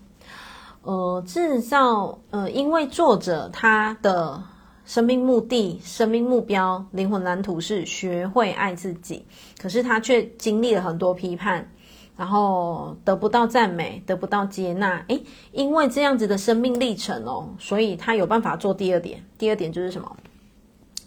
[0.88, 4.42] 呃，制造呃，因为作者他的
[4.86, 9.22] 生命目的、生命目标、灵魂蓝图是学会爱自己，
[9.60, 11.70] 可是他却经历了很多批判，
[12.16, 15.04] 然后得不到赞美，得不到接纳。
[15.08, 15.22] 诶，
[15.52, 19.22] 因为这样子的生命历程哦，所以他有办法做第二点。
[19.36, 20.16] 第二点就是什么？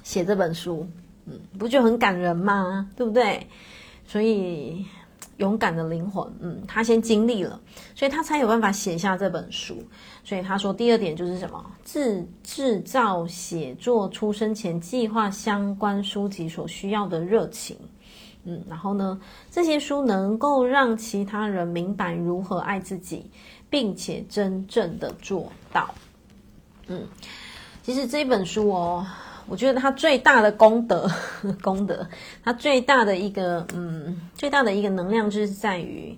[0.04, 0.88] 写这本书，
[1.26, 2.88] 嗯，不就很感人吗？
[2.96, 3.48] 对不对？
[4.06, 4.86] 所以。
[5.42, 7.60] 勇敢的灵魂，嗯，他先经历了，
[7.96, 9.76] 所以他才有办法写下这本书。
[10.24, 11.66] 所以他说，第二点就是什么？
[11.84, 17.76] 制制造写作出生前计划相关书籍所需要的热情，
[18.44, 23.26] 嗯，然后呢，这些书能够让其他人明白如何爱自己，
[23.68, 25.94] 并且真正的做到。
[26.86, 27.04] 嗯，
[27.82, 29.06] 其实这本书哦。
[29.52, 31.12] 我觉得他最大的功德，
[31.62, 32.08] 功德，
[32.42, 36.18] 他最大的一个，嗯，最大的一个能量就是在于，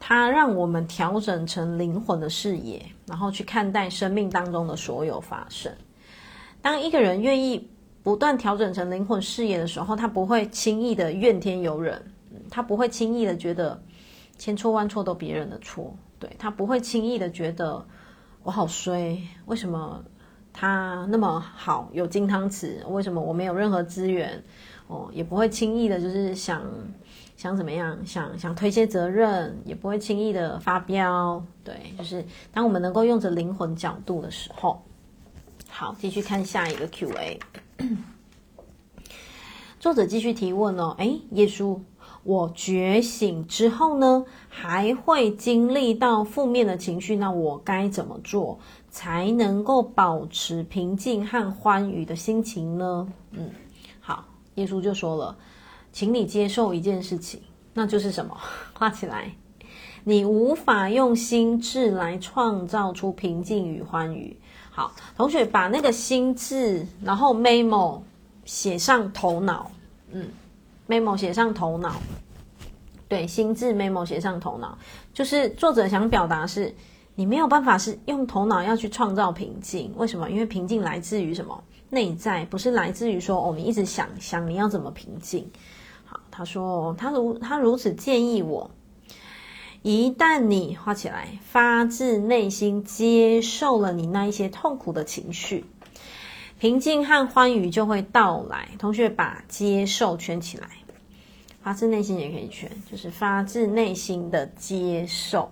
[0.00, 5.72] 他让我们调整成灵魂的视野，然后去看待生命当中的所有发生。
[6.60, 7.70] 当一个人愿意
[8.02, 12.02] 不断调整成灵魂视野的时候，他不会轻易的怨天尤人，
[12.50, 13.80] 他不会轻易的觉得
[14.36, 17.86] 千错万错都别人的错，对，他不会轻易的觉得
[18.42, 20.02] 我好衰，为什么？
[20.52, 24.42] 他那么好，有金汤匙，为什么我没有任何资源？
[24.88, 26.62] 哦，也不会轻易的，就是想
[27.36, 31.42] 想怎么样，想想推卸责任，也不会轻易的发飙。
[31.64, 34.82] 对，就是当我们能够用着灵魂角度的时候，
[35.70, 37.40] 好，继续看下一个 Q&A。
[39.80, 41.80] 作者继续提问哦，诶，耶稣，
[42.22, 48.58] 我觉醒之后呢，还会经历到负面的情绪，那我该怎么做？
[48.92, 53.08] 才能够保持平静和欢愉的心情呢？
[53.30, 53.50] 嗯，
[54.00, 54.26] 好，
[54.56, 55.34] 耶稣就说了，
[55.90, 57.40] 请你接受一件事情，
[57.72, 58.36] 那就是什么？
[58.74, 59.34] 画起来，
[60.04, 64.38] 你无法用心智来创造出平静与欢愉。
[64.70, 68.02] 好，同学把那个心智，然后 memo
[68.44, 69.70] 写上头脑，
[70.10, 70.28] 嗯
[70.86, 71.94] ，memo 写上头脑，
[73.08, 74.76] 对，心智 memo 写上头脑，
[75.14, 76.74] 就是作者想表达是。
[77.14, 80.30] 你没有办法是用头脑要去创造平静，为什么？
[80.30, 81.62] 因为平静来自于什么？
[81.90, 85.50] 内在，不是来自于说我们、一直想想你要怎么平静。
[86.06, 88.70] 好，他说他如他如此建议我，
[89.82, 95.66] 一旦你画起来，发自内心接受了你那一些痛苦的情绪，
[96.58, 98.70] 平静和欢愉就会到来。
[98.78, 100.68] 同学把接受圈起来，
[101.60, 105.50] 发自内心也可以圈，就是发自内心的接受。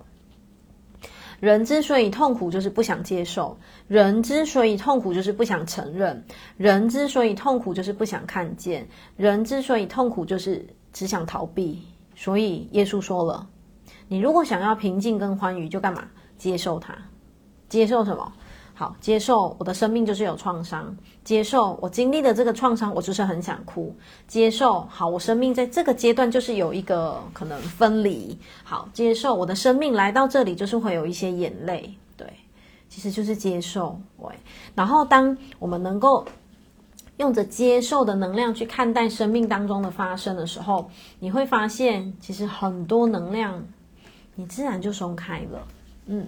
[1.40, 3.56] 人之所以痛苦，就是不想接受；
[3.88, 6.14] 人之所以痛苦，就是不想承认；
[6.58, 8.82] 人之所以痛苦，就是不想看见；
[9.16, 11.82] 人之所以痛苦，就是只想逃避。
[12.14, 13.48] 所以耶稣说了
[14.06, 16.04] ：“你如果想要平静跟欢愉，就干嘛？
[16.36, 16.94] 接受它。
[17.70, 18.30] 接受什么？”
[18.80, 23.94] 好，接受我的生命就是有创伤，接受我经历的这个创伤，我就是很想哭。
[24.26, 28.38] 接受，好，我生命在这个阶段就是有一个可能分离。
[28.64, 31.94] 好，接受我的生命来到这里就是会有一些眼泪。
[32.16, 32.26] 对，
[32.88, 34.00] 其实就是接受。
[34.16, 34.34] 喂，
[34.74, 36.24] 然后当我们能够
[37.18, 43.62] 用着接受的能量去看待生命当中的发生的时候，你会发现，其实很多能量
[44.36, 45.66] 你自然就松开了。
[46.06, 46.26] 嗯，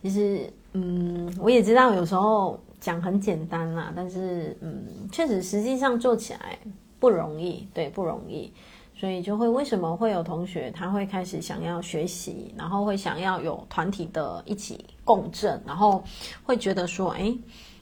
[0.00, 0.48] 其实。
[0.76, 6.58] 嗯，我也知道有时候讲很简单啦，但是嗯，确实实际上做起来
[6.98, 8.52] 不容易，对，不容易，
[8.92, 16.02] 所以就会为什么会有同学他会开始想要学习，然后会想要有团体的一起共振，然后
[16.42, 17.38] 会觉得说，诶，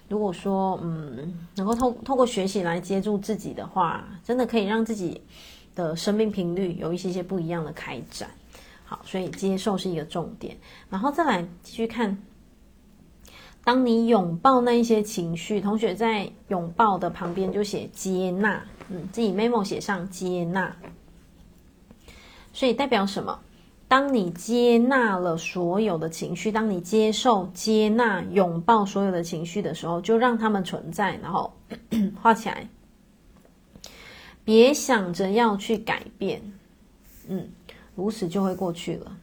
[0.07, 5.19] 如果说嗯，能够透透过学习来接住自己的话，真的可以让自己
[5.75, 8.29] 的生命频率有一些些不一样的开展。
[8.85, 10.55] 好，所以接受是一个重点，
[10.91, 12.15] 然后再来继续看。
[13.65, 20.75] 当你拥抱那一些情绪，同学在拥抱的旁边就写接纳，嗯，自己 memo 写上接纳。
[22.53, 23.39] 所以代表什么？
[23.87, 31.53] 当你接纳了所有的情绪，当你接受、接纳、拥抱所有的情绪的时候，就让他们存在，然后
[32.21, 32.67] 画起来。
[34.45, 36.43] 别想着要去改变，
[37.29, 37.49] 嗯，
[37.95, 39.17] 如此就会过去了。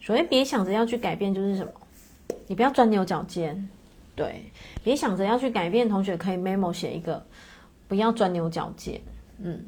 [0.00, 1.72] 所谓别想着要去改变，就是什么？
[2.46, 3.68] 你不要钻牛角尖。
[4.16, 4.48] 对，
[4.84, 7.20] 别想着要去改变，同学可以 memo 写一个，
[7.88, 9.00] 不要钻牛角尖，
[9.38, 9.60] 嗯，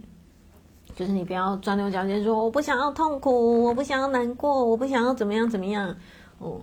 [0.95, 5.97] 就是你不要钻牛角尖，说我不想要痛苦，我不想要难过，我不想要怎么样怎么样，
[6.39, 6.61] 哦，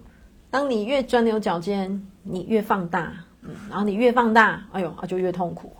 [0.50, 5.76] 当你越钻牛角尖，你越放大，嗯，然后你越放大，哎呦，啊就越痛苦，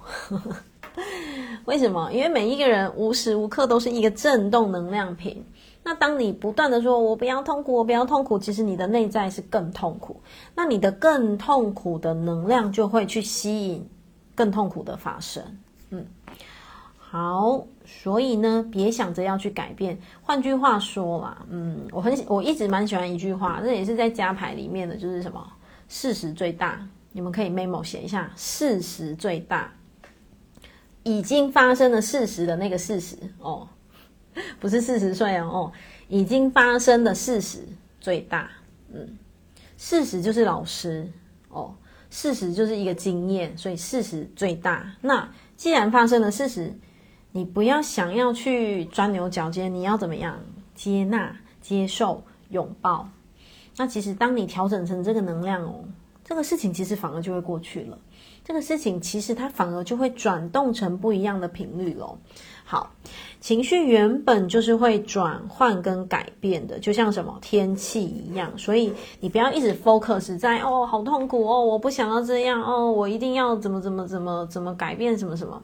[1.64, 2.12] 为什么？
[2.12, 5.42] 因为每一个人无时无刻都是一个震动能量瓶。
[5.84, 10.16] 那当你不断的说“我不要痛苦，我不要痛苦”，其实你的内在是更痛苦。
[10.56, 13.86] 那你的更痛苦的能量就会去吸引
[14.34, 15.44] 更痛苦的发生。
[15.90, 16.06] 嗯，
[16.98, 20.00] 好，所以呢，别想着要去改变。
[20.22, 25.46] 换句话说嘛，嗯，我很我一直蛮喜欢一句话，这也是在家牌里面的，就是什么
[25.90, 26.88] “事实最大”。
[27.12, 29.72] 你们可以 memo 写一下“事实最大”，
[31.04, 33.68] 已经发生的事实的那个事实哦。
[34.60, 35.72] 不是四十岁哦，哦，
[36.08, 37.60] 已经发生的事实
[38.00, 38.50] 最大，
[38.94, 39.18] 嗯，
[39.78, 41.10] 事实就是老师
[41.50, 41.76] 哦，
[42.10, 44.96] 事实就是一个经验，所以事实最大。
[45.02, 46.74] 那既然发生了事实，
[47.32, 50.40] 你不要想要去钻牛角尖，你要怎么样？
[50.76, 53.10] 接纳、接受、拥抱。
[53.78, 55.86] 那其实当你调整成这个能量哦，
[56.24, 57.98] 这个事情其实反而就会过去了。
[58.46, 62.20] 这个事情其实它反而就会转动成不一样的频率咯。
[62.66, 62.94] 好，
[63.40, 68.52] 情绪原本就是会转换跟改变的，就像什么天气一样。
[68.58, 75.62] 所以你不要一直 focus 在哦，好痛苦哦，我不想要这样哦，我一定要怎么怎么怎么怎么改变什么什么。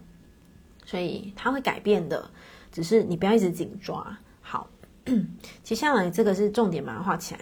[0.86, 2.30] 所以它会改变的，
[2.72, 4.18] 只是你不要一直紧抓。
[4.42, 4.68] 好，
[5.64, 7.42] 接下来这个是重点，把它画起来。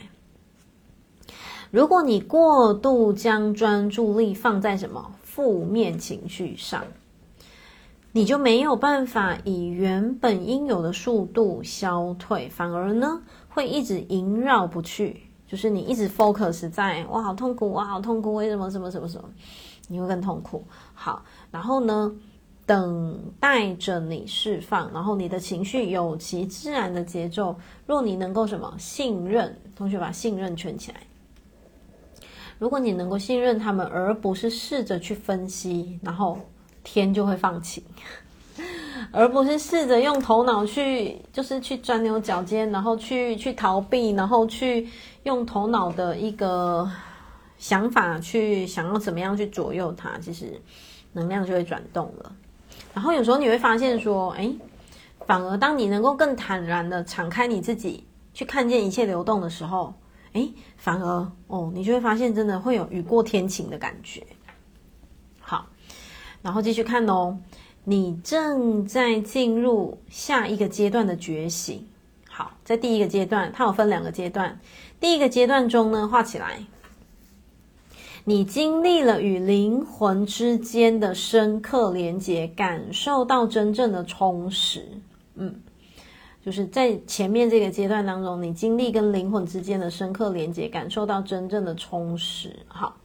[1.70, 6.84] 如果你过度将专注力放在什么负面情绪上，
[8.12, 15.22] 你就没有办法以原本应有的速度消退，反而呢会一直萦绕不去。
[15.46, 19.30] 就是你一直 focus 在“哇，好痛苦，哇，好痛苦”，为什么什么什么什么，
[19.88, 20.66] 你会更痛苦。
[20.96, 22.12] 好，然后呢，
[22.66, 27.56] 等待着你释放，然后你的情绪有其自然的节奏。
[27.86, 31.02] 若你能够什么信任，同学把信任圈起来。
[32.60, 36.38] 如果你能够信任他们，而不是试着去分析，然后。
[36.90, 37.84] 天就会放晴，
[39.12, 44.88] 而不是试着用头脑去，就是去钻牛角尖，然后去去逃避，然后去
[45.24, 46.90] 用头脑的一个
[47.58, 50.62] 想法去想要怎么样去左右它，其实
[51.12, 52.32] 能量就会转动了。
[52.94, 54.50] 然后有时候你会发现说，哎，
[55.26, 59.94] 反而当你能够更坦然的敞开你自己，去看见一切流动的时候，
[60.38, 64.24] 哎，反而哦，你就会发现真的会有雨过天晴的感觉。
[65.40, 65.66] 好
[66.44, 67.40] 然后继续看哦，
[67.84, 71.84] 你正在进入下一个阶段的觉醒。
[72.30, 74.60] 好，在第一个阶段，它有分两个阶段。
[75.00, 76.64] 第一个阶段中呢，画起来，
[78.26, 84.88] 你经历了与灵魂之间的深刻连接，感受到真正的充实。
[85.34, 85.62] 嗯，
[86.48, 92.56] 就是在前面这个阶段当中，你经历跟灵魂之间的深刻连接，感受到真正的充实。
[92.70, 92.96] 好。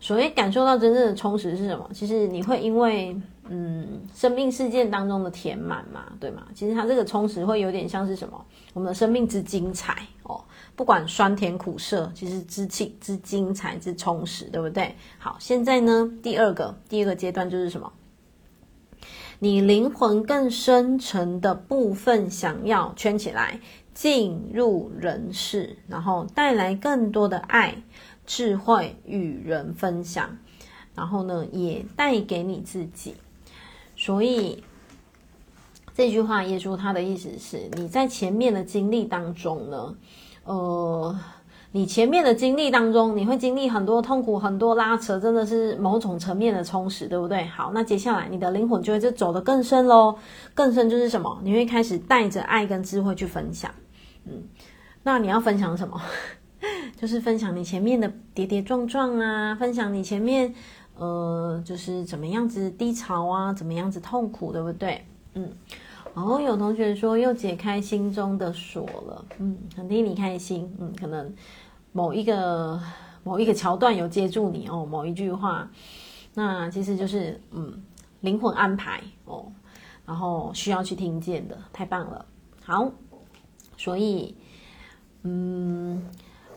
[0.00, 1.88] 所谓感受到真正的充实是什么？
[1.94, 3.16] 其实你会因为
[3.48, 6.48] 嗯生命事件当中的填满嘛，对吗？
[6.52, 8.44] 其实它这个充实会有点像是什么？
[8.72, 10.42] 我们的生命之精彩哦，
[10.74, 14.92] 不管酸甜苦涩，其实之气之精彩之充实，对不对？
[15.16, 17.92] 好，现在呢，第二个第二个阶段就是什么？
[19.44, 23.60] 你灵魂更深层的部分想要圈起来，
[23.92, 27.82] 进入人世，然后带来更多的爱。
[28.24, 30.38] 智慧与人分享，
[30.94, 33.16] 然后呢，也带给你自己。
[33.94, 34.64] 所以
[35.94, 39.94] 这句话，耶稣他的意思是，你在前面的经历当中呢，
[40.44, 41.20] 呃，
[41.76, 47.44] 你前面的经历当中，你会经历很多痛苦，很多拉扯，真的是某种层面的充实，对不对？
[47.46, 50.16] 好，那接下来你的灵魂就会就走得更深喽，
[50.54, 51.36] 更深就是什么？
[51.42, 53.68] 你会开始带着爱跟智慧去分享。
[54.24, 54.44] 嗯，
[55.02, 56.00] 那你要分享什么？
[56.96, 60.54] 就是分享你前面的跌跌撞撞啊，分享你前面
[60.96, 65.04] 呃，就是怎么样子低潮啊，怎么样子痛苦，对不对？
[65.34, 65.50] 嗯，
[66.14, 71.34] 哦有同学说又解开心中的锁了，嗯，很替你开心，嗯，可能
[71.94, 72.78] 某一个
[73.22, 75.70] 某一个桥段有接住你哦，某一句话，
[76.34, 77.72] 那其实就是嗯，
[78.20, 79.46] 灵魂安排哦，
[80.04, 82.26] 然后需要去听见的，太棒了，
[82.64, 82.90] 好，
[83.78, 84.34] 所以
[85.22, 86.02] 嗯。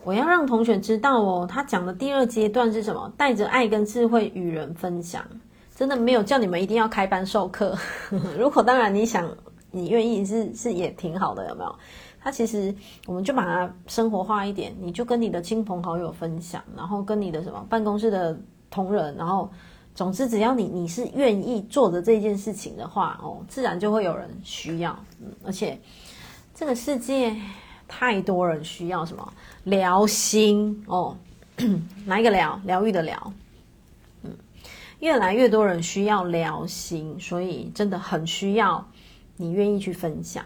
[0.03, 3.11] 我要让同学知道哦，他讲的第二阶段是什么？
[3.17, 5.21] 带着爱跟智慧与人分享，
[5.75, 7.77] 真的没有叫你们一定要开班授课。
[8.39, 9.29] 如果当然你想，
[9.69, 11.75] 你愿意是是也挺好的，有没有？
[12.20, 12.74] 他其实
[13.05, 18.39] 我们就把它生活化一点，你就跟你的亲朋好友分享，然后跟你的什么办公室的
[18.70, 19.49] 同仁，然后
[19.95, 24.97] 总之只要你你是愿意做的这件事情的话哦，自然就会有人需要。
[25.20, 25.80] 嗯，而且
[26.53, 27.36] 这个世界。
[27.89, 31.15] 太多人需要什么疗心哦？
[32.05, 32.59] 哪一个疗？
[32.65, 33.34] 疗愈的疗。
[34.99, 38.86] 越来越多人需要疗心，所以真的很需要
[39.38, 40.43] 你愿意去分享。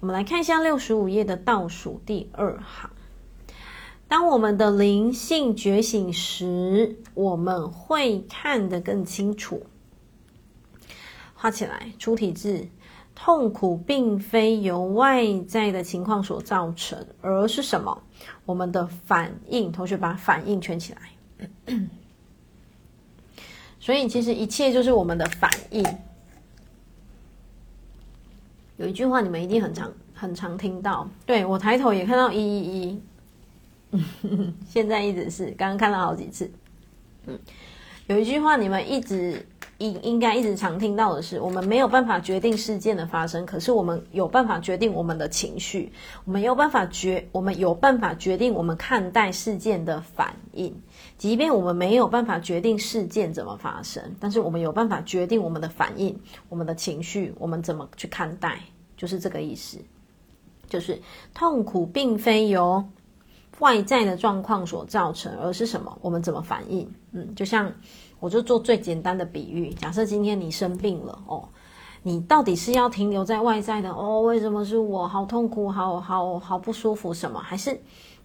[0.00, 2.90] 我们来看一下六十五页的倒数第二行。
[4.06, 9.66] 当我们的灵性觉醒时，我们会看得更清楚。
[11.34, 12.68] 画起来，出题字。
[13.20, 18.00] 痛苦并非由外在的情况所造成，而是什么？
[18.44, 19.72] 我们的反应。
[19.72, 21.80] 同学把反应圈起来。
[23.80, 25.84] 所以其实一切就是我们的反应。
[28.78, 32.98] 有一句话你们一定很常很常听到，对，我抬头也看到一一
[33.92, 34.00] 一，
[34.66, 36.50] 现在一直是，刚刚看到好几次。
[37.26, 37.38] 嗯，
[38.06, 39.44] 有一句话你们一直。
[39.78, 45.92] 应应该一直常听到的是，我们没有办法决定事件的发生，可是我们有办法决定我们的情绪，
[46.24, 50.74] 我们有办法决，我们有办法决定我们看待事件的反应。
[51.18, 58.60] 即便我们没有办法决定事件怎么发生，但是我们有办法决定我们的反应，我们的情绪，我们怎么去看待，
[58.96, 59.76] 就是这个意思。
[60.68, 61.00] 就是
[61.34, 62.84] 痛苦并非由
[63.58, 65.98] 外在的状况所造成，而是什么？
[66.00, 66.90] 我们怎么反应？
[67.12, 67.70] 嗯，就像。
[68.20, 71.48] 我就做最简单的比喻，假设今天你生病了哦，
[72.02, 74.22] 你到底是要停留在外在的哦？
[74.22, 75.06] 为什么是我？
[75.06, 77.38] 好痛苦，好好好不舒服什么？
[77.38, 77.80] 还是，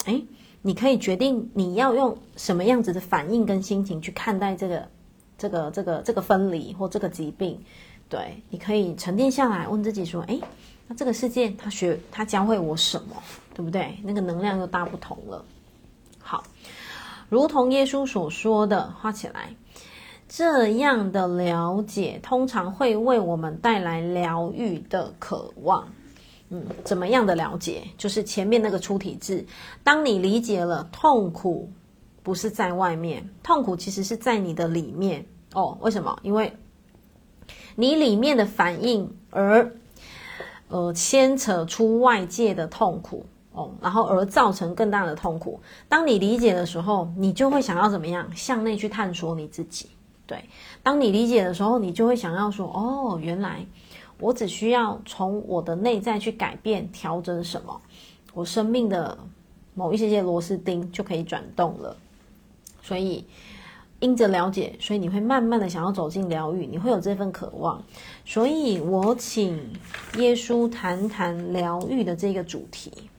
[0.05, 0.25] 诶，
[0.63, 4.87] 你可以决定你要用什么样子的反应跟心情去看待这个
[5.37, 7.59] 这个这个这个分离或这个疾病？
[8.09, 10.41] 对，你可以沉淀下来，问自己说：诶，
[10.87, 13.15] 那这个事件它学它教会我什么？
[13.53, 13.99] 对不对？
[14.03, 15.43] 那个能量又大不同了。
[16.19, 16.43] 好，
[17.29, 19.55] 如同耶稣所说的，画起来。
[20.29, 25.87] 这样的了解通常会为我们带来疗愈的渴望。
[26.53, 27.81] 嗯，怎么样的了解？
[27.97, 29.43] 就是前面那个出体制。
[29.83, 31.67] 当你理解了痛苦
[32.21, 35.25] 不是在外面，痛苦其实是在你的里面。
[35.55, 36.15] 哦，为什么？
[36.21, 36.55] 因为
[37.75, 39.75] 你里面的反应而
[40.67, 45.59] 呃牵扯出外界的痛苦哦，然后而造成更大的痛苦。
[45.89, 48.29] 当你理解的时候，你就会想要怎么样？
[48.35, 49.89] 向内去探索你自己。
[50.27, 50.43] 对，
[50.83, 53.65] 当你理解的时候，你就会想要说：“哦，原来
[54.23, 57.81] 我只需要从我的内在去改变、调整什么，
[58.33, 59.17] 我生命的
[59.73, 61.97] 某一些些螺丝钉就可以转动了。”
[62.81, 63.25] 所以，
[63.99, 67.83] 因着了解，所以你会慢慢的想要走进疗愈，你会有这份渴望。
[68.25, 69.57] 所以我请
[70.17, 73.09] 耶稣谈谈疗愈的这个主题。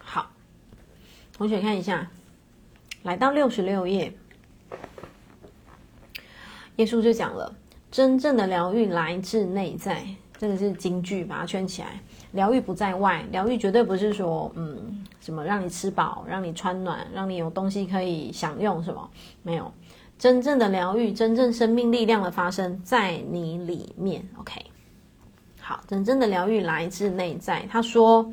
[0.00, 0.30] 好，
[1.32, 2.10] 同学看一下，
[3.04, 4.12] 来到六十六页。
[6.76, 7.54] 耶稣就讲了，
[7.90, 10.04] 真正的疗愈来自内在，
[10.36, 12.00] 这个是金句，把它圈起来。
[12.32, 19.10] 疗愈不在外，疗愈绝对不是说，嗯，什么让你吃饱、让你穿暖、让你有东西可以享用，什么
[19.42, 19.72] 没有。
[20.18, 24.28] 真正的疗愈，真正生命力量的发生在你里面。
[24.36, 24.60] OK，
[25.60, 27.64] 好，真正的疗愈来自内在。
[27.70, 28.30] 他说，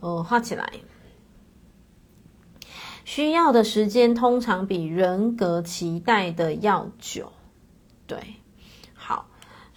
[0.00, 0.68] 呃，画起来，
[3.04, 7.30] 需要的时间通常比人格期待的要久。
[8.06, 8.18] 对，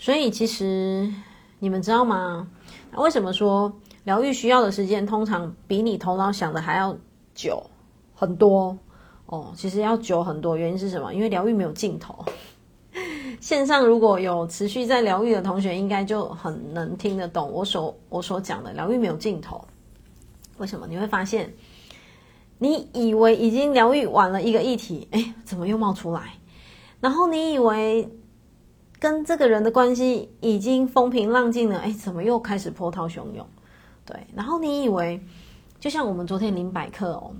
[0.02, 1.12] 所以其实
[1.60, 2.48] 你们知道吗？
[2.96, 3.72] 为什么说
[4.06, 6.98] 疗愈需要的时间通常比你头脑想的还要
[7.36, 7.62] 久
[8.16, 8.76] 很多？
[9.26, 11.14] 哦，其实要久很多，原因是什么？
[11.14, 12.24] 因为疗愈没有尽头。
[13.42, 19.64] 线上如果有持续在疗愈的同学，应该就很能听得懂我所我所讲的疗愈没有尽头。
[20.60, 20.88] 为什么？
[20.88, 21.54] 你会发现，
[22.58, 26.36] 你以为已经疗愈完了一个议题，哎，怎么又冒出来？
[27.02, 28.10] 然后你以为。
[29.00, 33.48] 跟这个人的关系已经风平浪静了，哎，怎么又开始波涛汹涌？
[34.06, 35.24] 对，然后你以为，
[35.80, 37.32] 就像我们昨天灵百课哦，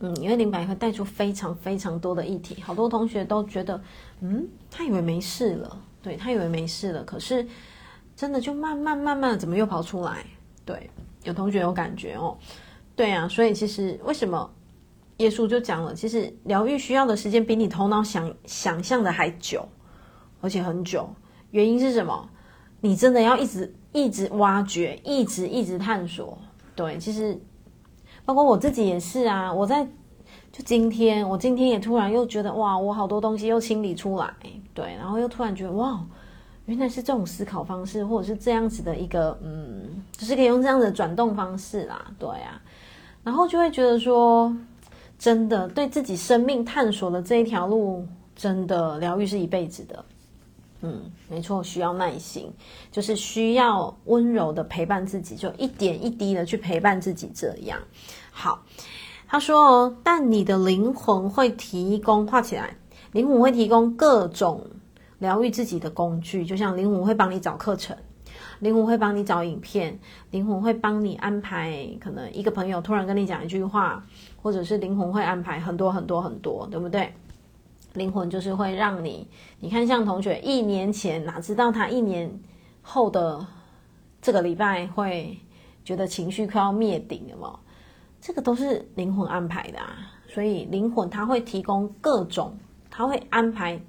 [0.00, 3.78] 嗯，因为灵百课带出非常非常多的议题，好多同学都觉得，
[4.20, 7.46] 嗯，他以为没事了，对，他以为没事了，可是
[8.14, 10.24] 真的就慢慢慢慢，怎么又跑出来？
[10.64, 10.88] 对，
[11.24, 12.34] 有同学有感觉哦，
[12.94, 14.50] 对啊，所以其实为什么
[15.18, 19.68] 耶稣就讲了，其实疗愈需要的时间比你头脑想想象的还久。
[20.46, 21.08] 而且很久，
[21.50, 22.28] 原因是什么？
[22.80, 26.38] 你真的要一直一直挖掘，一直一直探索。
[26.76, 27.36] 对，其实
[28.24, 29.52] 包括我自己也是啊。
[29.52, 29.84] 我在
[30.52, 34.32] 就今天，我今天也突然又觉得哇，我好多东西又清理出来，
[34.72, 36.00] 对，然后又突然觉得哇，
[36.66, 42.62] 原来是这种思考方式，或者是这样子的一个嗯，就是可以用这样的转动方式啦，对啊，
[43.24, 44.56] 然后就会觉得说，
[45.18, 50.04] 真的对自己生命探索的这一条路，真的疗愈是一辈子的。
[50.88, 52.48] 嗯，没错，需要耐心，
[52.92, 57.28] 就是需要温柔的陪伴自己，就一点一滴的去陪伴自己。
[57.34, 57.76] 这样
[58.30, 58.62] 好，
[59.26, 62.76] 他说哦，但你的灵魂会提供，画起来，
[63.10, 64.64] 灵魂会提供各种
[65.18, 67.96] 疗愈自己的工具，就像灵魂会帮你找课程，
[68.60, 69.98] 灵魂会帮你找影片，
[70.30, 74.06] 灵魂会帮你安排，可能一个朋友突然跟你讲一句话，
[74.40, 77.12] 或者是灵魂会安排很多很多很多，对不对？
[77.96, 79.26] 灵魂就是会让你，
[79.58, 82.30] 你看，像同学一年前哪知道他一年
[82.82, 83.44] 后的
[84.22, 85.36] 这个礼拜会
[85.84, 87.58] 觉得情绪快要灭顶了吗？
[88.20, 90.12] 这个都是灵魂安排的啊。
[90.28, 92.56] 所以灵魂他会提供各种，
[92.90, 93.80] 他会安排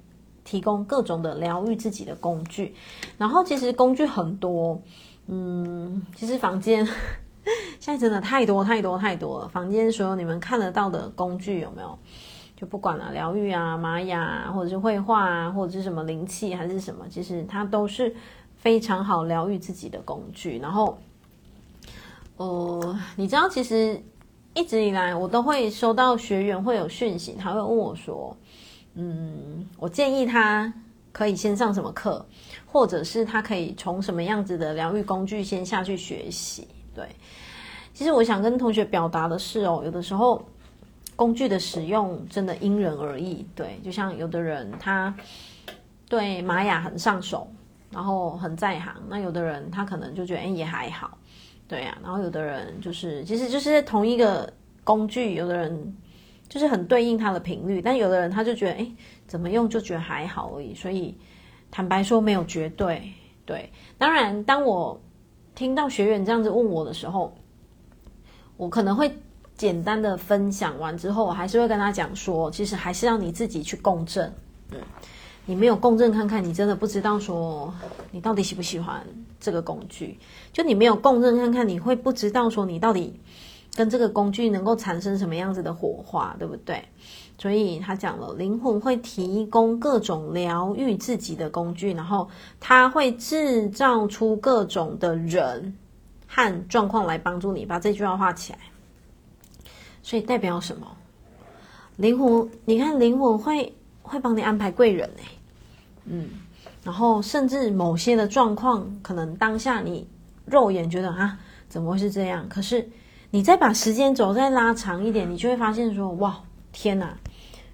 [0.44, 2.74] 提供各种的疗愈自己的工具。
[3.18, 4.80] 然后其实工具很多，
[5.26, 6.86] 嗯，其实房间
[7.80, 9.48] 现在真的太多太多太多了。
[9.48, 11.98] 房间所有你们看得到的工具有没有？
[12.60, 18.12] 就不管了，疗愈啊、玛雅，或者是绘画啊，或者是什么灵气还是什么，其实它都是
[18.56, 20.58] 非常好疗愈自己的工具。
[20.58, 20.98] 然后，
[22.36, 24.02] 呃，你知道，其实
[24.54, 28.36] 一直以来我都会收到学员会有讯息，他会问我说
[28.94, 30.72] ：“嗯，我建议他
[31.12, 32.26] 可以先上什么课，
[32.66, 37.06] 或者是他可以从什么样子的疗愈工具先下去学习？”对，
[37.94, 40.44] 其实我想跟同学表达的是哦，有的时候。
[41.18, 45.12] 工具的使用真的因人而异，对，就像有的人他
[46.08, 47.50] 对玛雅很上手，
[47.90, 51.18] 然后很在行，那有的人他可能就觉得哎也还好，
[51.66, 54.48] 对呀、啊，然后有的人就是其实就是同一个
[54.84, 55.96] 工具，有的人
[56.48, 58.88] 就是很对应他的频率，但有的人他就觉得哎
[59.26, 61.12] 怎么用就觉得还好而已，所以
[61.68, 63.12] 坦白说没有绝对，
[63.44, 65.00] 对，当然当我
[65.56, 67.36] 听到学员这样子问我的时候，
[68.56, 69.12] 我可能会。
[69.58, 74.32] 简单的分享完之后，我还是会跟他讲说，其实还是要你自己去共振。
[74.70, 74.78] 嗯，
[75.44, 77.74] 你没有共振看看，你真的不知道说
[78.12, 79.04] 你到底喜不喜欢
[79.40, 80.18] 这个工具。
[80.52, 83.20] 就你没有共振看看，你会不知道说你到底
[83.74, 86.84] 跟这个工具能够产生什么样子的火花，对不对？
[87.36, 92.28] 所以他讲了，灵魂会提供各种疗愈自己的工具，然后
[92.60, 95.76] 他会制造出各种的人
[96.26, 97.64] 和状况来帮助你。
[97.64, 98.58] 把这句话画起来。
[100.08, 100.86] 所以代表什么？
[101.96, 105.22] 灵魂，你看灵魂会会帮你安排贵人呢，
[106.06, 106.30] 嗯，
[106.82, 110.08] 然后甚至某些的状况，可能当下你
[110.46, 111.38] 肉眼觉得啊，
[111.68, 112.48] 怎么会是这样？
[112.48, 112.88] 可是
[113.28, 116.42] 你再把时间轴再拉长一点，你就会发现说，哇，
[116.72, 117.14] 天哪，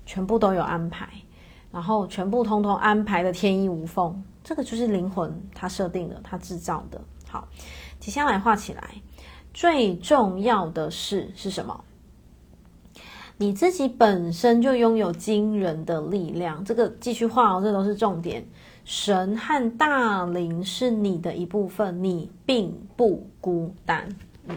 [0.05, 1.09] 全部都有安排，
[1.71, 7.01] 然后全部通通安排的天衣无缝，这个就是灵魂它设定的，它制造的。
[7.29, 7.47] 好，
[8.01, 8.91] 接下来画起来，
[9.53, 11.85] 最重要的是是什么？
[13.37, 18.47] 你自己本身就拥有惊人的力量，这个继续画哦，这都是重点。
[18.85, 24.07] 神和大灵是你的一部分，你并不孤单。
[24.47, 24.57] 嗯，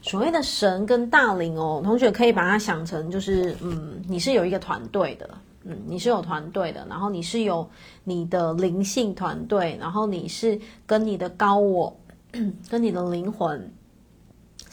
[0.00, 5.30] 所谓的神跟大灵哦，同学可以把它想成就是，嗯，你是有一个团队的，
[5.64, 7.68] 嗯，你是有团队的，然后你是有
[8.02, 11.96] 你的灵性团队，然后你是跟你的高我，
[12.68, 13.70] 跟你的灵魂。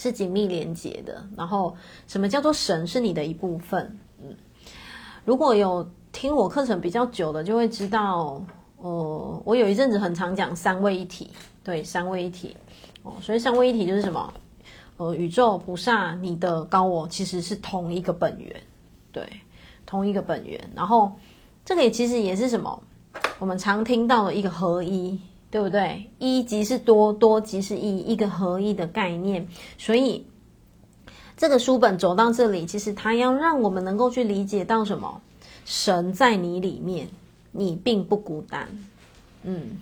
[0.01, 1.75] 是紧密连接的，然后
[2.07, 3.99] 什么叫做神是你的一部分？
[4.23, 4.33] 嗯，
[5.25, 8.41] 如果有听我课程比较久的，就会知道，
[8.77, 11.31] 呃，我有一阵子很常讲三位一体，
[11.65, 12.55] 对，三位一体
[13.03, 14.33] 哦，所以三位一体就是什么？
[14.95, 18.55] 呃，宇宙菩萨，你的高我其实是同一个本源，
[19.11, 19.27] 对，
[19.85, 20.57] 同一个本源。
[20.73, 21.11] 然后
[21.65, 22.81] 这个也其实也是什么？
[23.37, 25.19] 我们常听到的一个合一。
[25.51, 26.09] 对不对？
[26.19, 29.47] 一即是多，多即是一，一个合一的概念。
[29.77, 30.25] 所以
[31.35, 35.21] 这个书本走到这里，其实它要让我们能够去理解到什么？
[35.65, 37.07] 神在你里面，
[37.51, 38.67] 你并不孤单。
[39.43, 39.77] 嗯，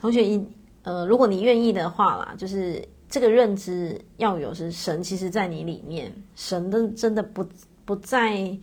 [0.00, 0.40] 同学，
[0.82, 7.44] 呃，如果你愿意的话啦，就是这个认知要有，是神其实在你里面，神的真的不
[7.84, 8.56] 不在，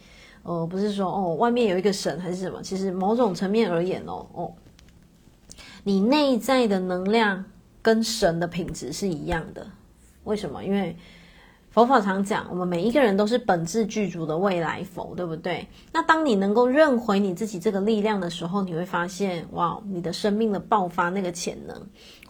[0.44, 2.62] 呃，不是说哦，外面有一个神还是什么？
[2.62, 4.54] 其实某种层面而言哦，哦。
[5.84, 7.44] 你内在的能量
[7.82, 9.68] 跟神的品质是一样的，
[10.24, 10.64] 为什么？
[10.64, 10.96] 因为
[11.72, 15.68] 佛法常讲，我们每一个人都是本质具足的未来佛，对不对？
[15.92, 21.76] 那当你能够认回你自己这个力量的时候，你会发现，哇，你的生命的爆发那个潜能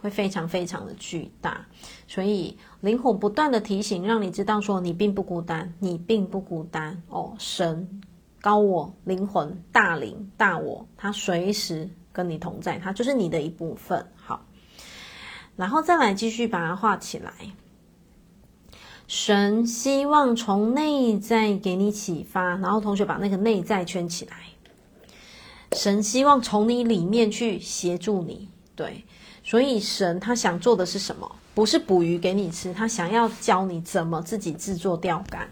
[0.01, 1.63] 会非常非常的巨大。
[2.07, 7.35] 所以灵魂不断的提醒，让你知道说，你并不孤单，你并不孤单哦。
[7.37, 8.01] 神、
[8.41, 11.87] 高我、灵魂、大灵、大我，他随时。
[12.13, 14.07] 跟你同在，它就是你的一部分。
[14.15, 14.45] 好，
[15.57, 17.33] 然后再来继续把它画起来。
[19.05, 24.37] 神希望从内在给你启发，然后同学把那个内在圈起来。
[25.73, 29.03] 神希望从你里面去协助你，对，
[29.43, 31.35] 所以神他想做的是什么？
[31.55, 35.49] 不是捕鱼给你吃，他想要教你怎么自己制作钓竿。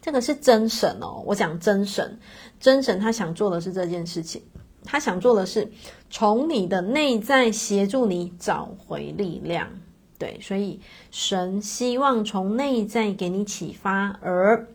[0.00, 2.18] 这个是真神哦，我讲真神，
[2.60, 4.42] 真神他想做的是这件事情。
[4.90, 5.70] 他想做的是
[6.08, 9.68] 从你的内在协助你找回力量，
[10.18, 10.80] 对，所以
[11.10, 14.66] 神希望从内在给你启发，而，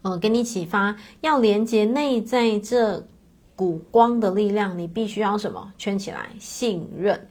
[0.00, 3.06] 呃，给你启发要连接内在这
[3.54, 5.74] 股光的力量，你必须要什么？
[5.76, 7.28] 圈起来，信任，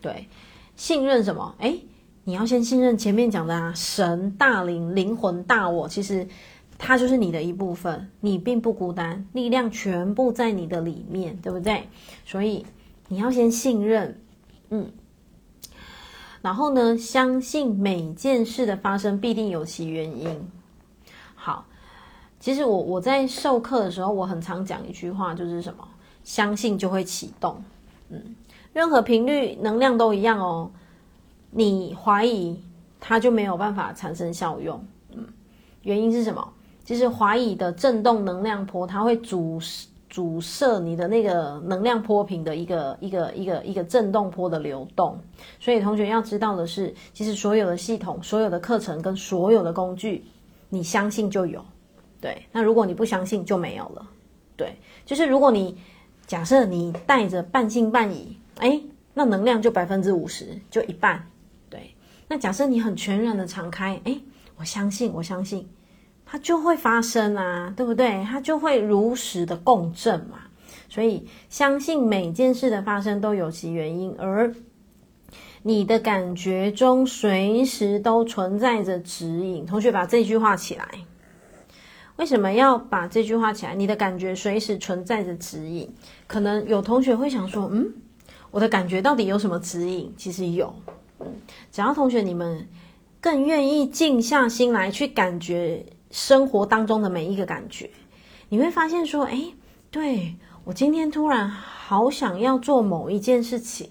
[0.00, 0.26] 对，
[0.74, 1.54] 信任什么？
[1.58, 1.84] 诶，
[2.24, 6.26] 你要先信任前面讲的啊，神、大灵、灵魂、大我，其实。
[6.78, 11.88] 它就是你的一部分，你并不孤单，力量全部在你的里面，对不对？
[12.24, 12.66] 所以
[13.08, 14.20] 你要先信任，
[14.70, 14.90] 嗯，
[16.42, 20.50] 然后呢，相信每件事的发生必定有其原因。
[21.34, 21.66] 好，
[22.40, 25.88] 其实我我在授课的时候，我很常讲一句话，就是什么？
[26.22, 27.62] 相信就会启动。
[28.08, 28.34] 嗯，
[28.72, 30.70] 任何频率能量都一样哦。
[31.50, 32.60] 你怀疑，
[32.98, 34.84] 它就没有办法产生效用。
[35.12, 35.26] 嗯，
[35.82, 36.52] 原因是什么？
[36.84, 39.58] 其实怀疑的震动能量波，它会阻
[40.10, 45.18] 阻塞你的那个能量波频的一个一个一个一个震动波的流动。
[45.58, 50.24] 所以同学要知道的是，其实所有的系统、所有的课程跟所有的工具，
[50.68, 51.64] 你相信就有。
[52.20, 54.06] 对，那如果你不相信就没有了。
[54.56, 55.76] 对，就是如果你
[56.26, 58.80] 假设你带着半信半疑，哎，
[59.12, 61.28] 那能量就百分之五十，就一半。
[61.68, 61.94] 对，
[62.28, 64.16] 那假设你很全然的敞开，哎，
[64.56, 65.68] 我相信，我相信。
[66.34, 68.26] 它就会发生啊，对不对？
[68.28, 70.38] 它就会如实的共振嘛。
[70.88, 74.52] 所以相信每件事的发生都有其原因，而
[75.62, 79.64] 你的感觉中随时都存在着指引。
[79.64, 80.84] 同学把这句话起来。
[82.16, 83.76] 为什么要把这句话起来？
[83.76, 85.88] 你的感觉随时存在着指引。
[86.26, 87.94] 可能有同学会想说，嗯，
[88.50, 90.12] 我的感觉到底有什么指引？
[90.16, 90.74] 其实有，
[91.70, 92.68] 只要同学你们
[93.20, 95.86] 更愿意静下心来去感觉。
[96.14, 97.90] 生活当中的每一个感觉，
[98.48, 99.52] 你会发现说，诶，
[99.90, 103.90] 对，我今天突然好想要做某一件事情。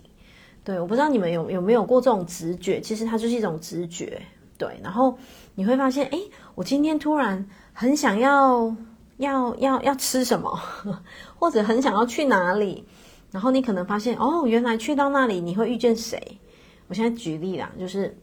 [0.64, 4.22] 对，我不知道你们有有没有过这种直觉，其实它就是一种直觉。
[4.58, 5.18] 对，然后
[5.56, 8.74] 你会发现，诶，我今天突然很想要
[9.18, 10.58] 要要要吃什么，
[11.38, 12.86] 或者很想要去哪里，
[13.32, 16.40] 然后你可能发现，哦，原来去到那里你会遇见谁？
[16.88, 18.18] 我现在举例啦，就是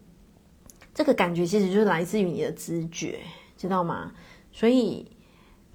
[0.94, 3.18] 这个感觉其实就是来自于你的直觉。
[3.60, 4.10] 知道吗？
[4.50, 5.06] 所以，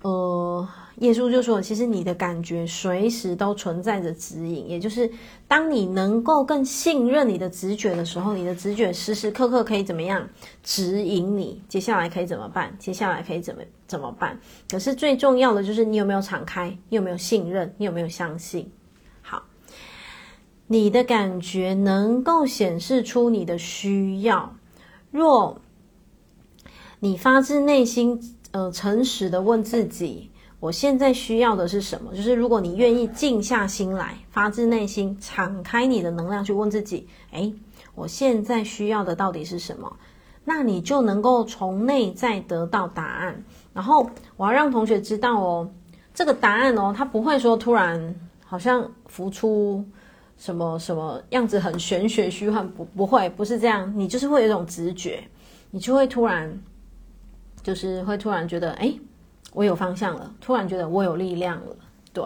[0.01, 0.67] 呃，
[0.97, 5.07] 耶稣就说，其实你的感觉随时都存在着指引，也就是
[5.47, 10.27] 当你能够更信任你的直觉的时候，你的直觉时时刻刻可以怎么样
[10.63, 12.75] 指引你，接下来可以怎么办？
[12.79, 14.39] 接下来可以怎么怎么办？
[14.67, 18.71] 可是最重要的就是你有没有敞开，你有没有信任，你有没有相信？
[19.21, 19.43] 好，
[20.65, 24.55] 你的感觉能够显示出你的需要，
[25.11, 25.61] 若
[27.06, 28.20] 你发自内心。
[28.51, 30.32] 呃，诚实的问自己，
[30.62, 32.16] 我现在需要的是什么？
[32.16, 37.53] 就是如果你愿意静下心来，发自内心敞开你的能量去问自己，诶，
[37.95, 39.97] 我现在需要的到底是什么？
[40.45, 43.43] 那你就能够从内在得到答案。
[43.74, 45.70] 然后我要让同学知道哦，
[46.14, 49.84] 这个答案哦，它不会说突然好像浮出
[50.38, 55.22] 什么什么样子很玄学虚幻，不不会，不是这样，你就是会有一种直觉，
[55.72, 56.58] 你就会突然。
[57.66, 58.93] 就是会突然觉得，哎，
[59.51, 61.76] 我有方向了，突然觉得我有力量了，
[62.13, 62.24] 对。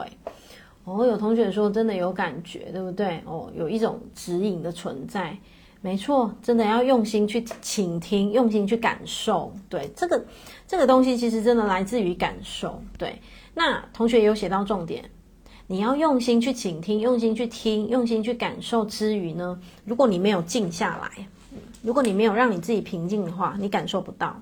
[0.84, 3.22] 哦，有同学说真的有感觉，对不对？
[3.26, 5.38] 哦，有一种指引的存在，
[5.80, 10.26] 没错，真的要用心去倾听，用心去感受，对，这个
[10.68, 13.22] 这个东西其实真的来自于感受，对。
[13.54, 15.10] 那同学有写到重点，
[15.68, 21.28] 你要用心去倾听，用心去听，用心去感受之余呢，如果你没有静下来，
[21.82, 24.42] 如果你没有让你自己平静的话，你感受不到。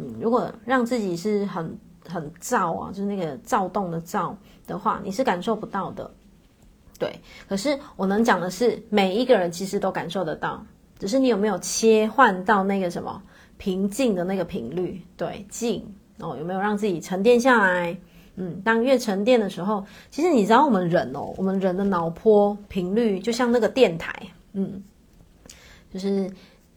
[0.00, 1.76] 嗯，如果让自己是很
[2.06, 6.08] 很躁啊，就是那个躁动的躁的话，你是感受不到的。
[7.00, 10.64] 对，可是我能讲的是，每一个人其实都感受得到，
[11.00, 13.20] 只是你有没有切换到那个什么
[13.56, 15.02] 平静的那个频率？
[15.16, 15.84] 对，静
[16.20, 17.98] 哦，有没有让自己沉淀下来？
[18.36, 24.14] 嗯，当越沉淀的时候，其实你知道我们人哦，我们人的脑波频率就像那个电台，
[24.52, 24.80] 嗯，
[25.92, 26.30] 就是。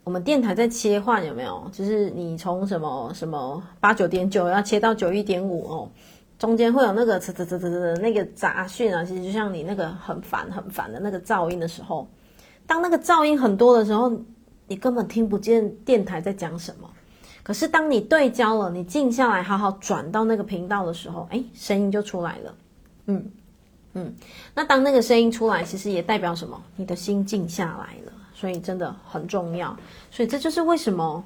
[0.03, 1.69] 我们电台在切换有没有？
[1.71, 5.89] 就是你从什么什么八九点九要切到九一点五哦，
[6.39, 12.07] 中间会有那个呲呲呲呲的那个杂讯啊，其实就像你那个很烦很烦的那个噪音的时候，
[12.65, 14.11] 当那个噪音很多的时候，
[14.67, 16.89] 你根本听不见电台在讲什么。
[17.43, 22.55] 可是当你对焦了，你静下来好好转到那个频道的时候，诶，声音就出来了。
[23.05, 23.31] 嗯
[23.93, 24.13] 嗯，
[24.55, 26.59] 那当那个声音出来，其实也代表什么？
[26.75, 28.11] 你的心静下来了。
[28.41, 29.77] 所以真的很重要，
[30.09, 31.23] 所以这就是为什么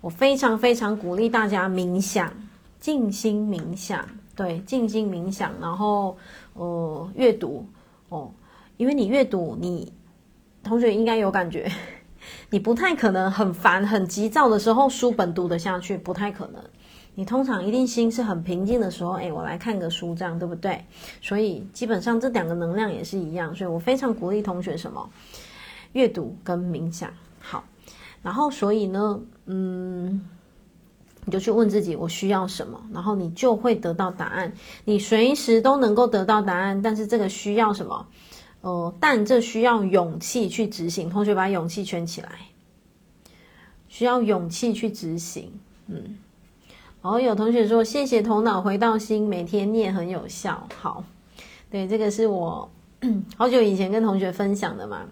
[0.00, 2.32] 我非常非常鼓励大家冥想、
[2.78, 6.16] 静心冥想，对，静心冥想，然后
[6.54, 7.66] 呃阅读
[8.10, 8.30] 哦，
[8.76, 9.92] 因为你阅读，你
[10.62, 11.68] 同学应该有感觉，
[12.50, 16.62] 你不太可能很烦、很急躁的时候书本读得下去，不太可能。
[17.16, 20.84] 你通常一定心是很平静的时候，哎，我来看个书，这样对不对？
[21.20, 25.10] 所以基本上这两个能量也是一样，所以我非常鼓励同学什么？
[25.96, 27.64] 阅读跟冥想，好，
[28.22, 30.22] 然后所以呢，嗯，
[31.24, 34.52] 你就去问自己我需要什么，然后你就会得到答案。
[34.84, 38.06] 你随时都能够得到答案，但是这个需要什么？
[38.60, 41.08] 呃，但这需要勇气去执行。
[41.08, 42.30] 同学把勇气圈起来，
[43.88, 45.50] 需要勇气去执行。
[45.86, 46.18] 嗯，
[47.00, 50.68] 然后有同学说谢谢头脑回到心，每天念很有效。
[50.78, 51.02] 好，
[51.70, 52.70] 对，这个是我
[53.38, 55.06] 好久以前跟同学分享的嘛。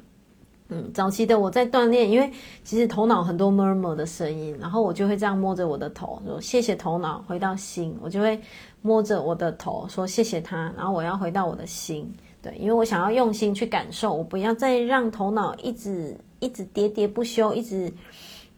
[0.74, 2.28] 嗯，早期的我在锻炼，因为
[2.64, 8.40] 其实头脑很多 murmur 的声音，然后我就会这样摸着我的头，说谢谢头脑回到心，我就会
[8.82, 12.12] 摸着我的头说谢谢他，然后我要回到我的心，
[12.42, 17.92] 对，因为我想要用心去感受，我不要再让头脑一直一直喋喋不休，一直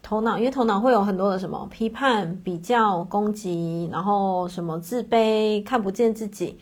[0.01, 6.57] 头脑，因为头脑会有很多的什么批判、比较、攻击，然后什么自卑、看不见自己。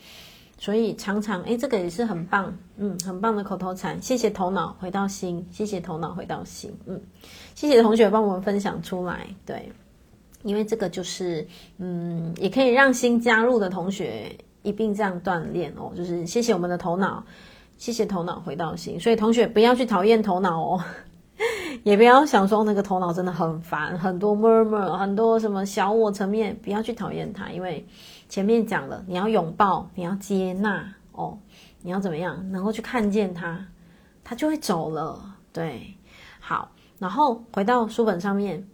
[0.58, 4.00] 所以常常，诶，这个也是很棒，嗯，很棒的口头禅。
[4.00, 6.98] 谢谢头脑回到心，谢谢头脑回到心，嗯，
[7.54, 9.70] 谢谢同学帮我们分享出来，对，
[10.44, 11.46] 因为这个就是，
[11.76, 15.92] 嗯，也可以让新加入的同学一并这样锻炼哦。
[15.94, 17.22] 就是谢谢我们的头脑，
[17.76, 18.98] 谢谢头脑回到心。
[18.98, 20.84] 所以同学不要去讨厌头脑哦，
[21.84, 27.86] 也不要想说那个头脑真的很烦，很多 murmur，很多什么小我层面，不要去讨厌它，因为。
[28.28, 31.38] 前面讲了，你要拥抱，你要接纳哦，
[31.82, 33.66] 你要怎么样能够去看见他，
[34.24, 35.36] 他就会走了。
[35.52, 35.94] 对，
[36.40, 38.66] 好，然后回到书本上面，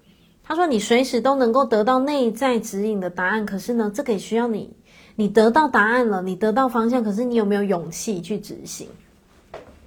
[0.43, 4.75] 他说你随时都能够得到内在指引的答案，可是呢，这个也需要你，
[5.17, 8.89] 你得到答案了，你得到方向，可是你有没有勇气去执行？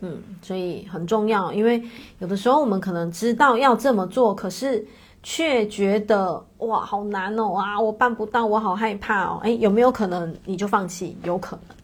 [0.01, 1.83] 嗯，所以很重要，因为
[2.19, 4.87] 有的时候我们可能知道要这么做，可是。
[5.25, 9.39] 却觉得哇，好难哦啊，我办不到，我好害怕哦。
[9.41, 11.17] 诶，有没有可能你就放弃？
[11.23, 11.75] 有可能，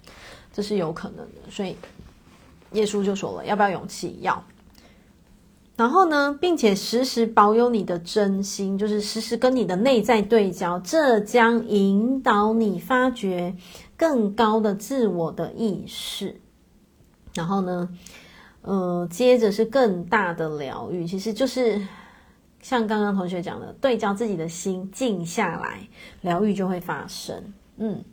[0.54, 1.50] 这是有可能的。
[1.50, 1.76] 所以
[2.74, 4.16] 耶稣就说了，要不要勇气？
[4.22, 4.44] 要。
[5.76, 13.56] 然后呢，并且时时保有你的真心，就是时时跟你的内在对焦，这将引导你发掘
[13.98, 16.40] 更高的自我的意识。
[17.34, 17.90] 然后呢，
[18.62, 21.82] 呃，接着是更大的疗愈，其实就是
[22.62, 25.80] 像刚刚同学讲的，对焦自己的心，静下来，
[26.22, 27.36] 疗愈就会发生。
[27.78, 28.04] 嗯。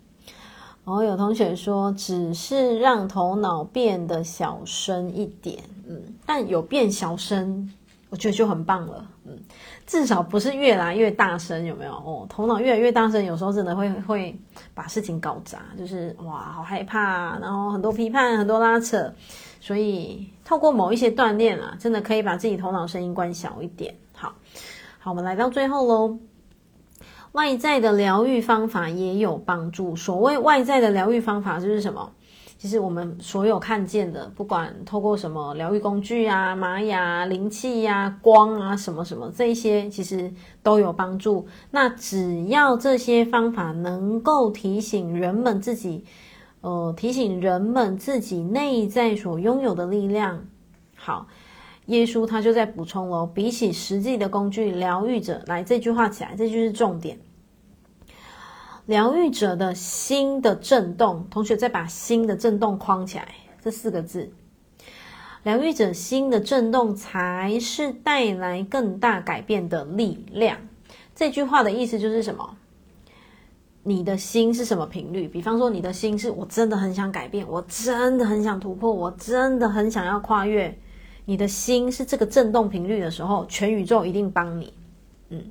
[0.84, 7.70] 然后有同学说，只是让头脑变得小声一点，嗯，但有变小声，
[8.08, 9.38] 我觉得就很棒了，嗯，
[9.86, 11.92] 至少不是越来越大声，有没有？
[11.92, 14.34] 哦，头脑越来越大声，有时候真的会会
[14.72, 19.12] 把事情搞砸，就是哇，好害怕，然后很多批判，很多拉扯，
[19.60, 23.94] 所以透过某一些锻炼啊，真的可以把自己头脑声音关小一点。
[24.20, 24.34] 好，
[24.98, 26.18] 好，我们来到最后喽。
[27.32, 29.94] 外在的疗愈方法也有帮助。
[29.94, 32.12] 所谓外在的疗愈方法就是什么？
[32.56, 40.32] 其实我们所有看见的，不管透过什么疗愈工具啊、玛雅、灵气呀、光啊、什么什么，这一些其实
[40.64, 41.46] 都有帮助。
[41.70, 46.04] 那只要这些方法能够提醒人们自己，
[46.62, 50.42] 呃，提醒人们自己内在所拥有的力量。
[50.96, 51.28] 好，
[51.88, 57.18] 耶稣他就在补充哦，比起实际的工具，疗愈者，来这句话起来，这就是重点。
[58.86, 63.28] 疗愈者的心的震动，同学再把心的震动框起来，
[63.62, 64.30] 这四个字。
[65.44, 70.58] 疗愈者心的震动才是带来更大改变的力量。
[71.14, 72.56] 这句话的意思就是什么？
[73.82, 75.26] 你的心是什么频率？
[75.26, 80.78] 比方说，你的心是我真的很想改变，我真的很想突破，我真的很想要跨越。
[81.28, 84.72] 你的心是这个震动频率的时候，全宇宙一定帮你。
[85.28, 85.44] 嗯，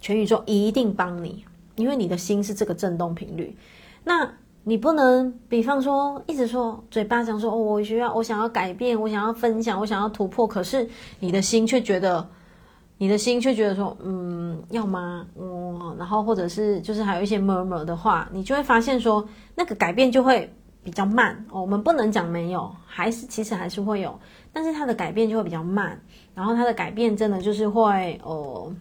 [0.00, 1.44] 全宇宙一定帮你。
[1.74, 3.56] 因为你的心是这个震动频率，
[4.04, 10.88] 那你不能，比方说一直说嘴巴讲说哦，我需要，我想要改变，我想要分享，我想要突破，可是
[11.18, 12.24] 你的心却觉得，
[12.98, 15.26] 你的心却觉得说，嗯，要吗？
[15.36, 20.48] 嗯，然后或者是就是还有一些 murmur 的话，你就会发现说那个改变就会
[20.82, 21.44] 比较慢。
[21.50, 24.18] 我们不能讲没有，还是其实还是会有，
[24.52, 26.00] 但是它的改变就会比较慢，
[26.34, 28.74] 然后它的改变真的就是会哦。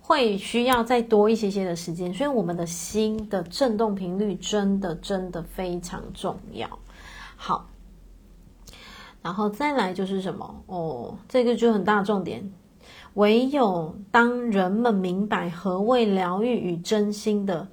[0.00, 6.66] 会需要再多一些些的时间，所以我们的心的振动频率真的真的非常重要。
[7.36, 7.68] 好，
[9.20, 10.62] 然后再来就是什么？
[10.64, 12.50] 哦，这个就很大重点。
[13.12, 17.68] 唯有当人们明白何谓疗愈与真心的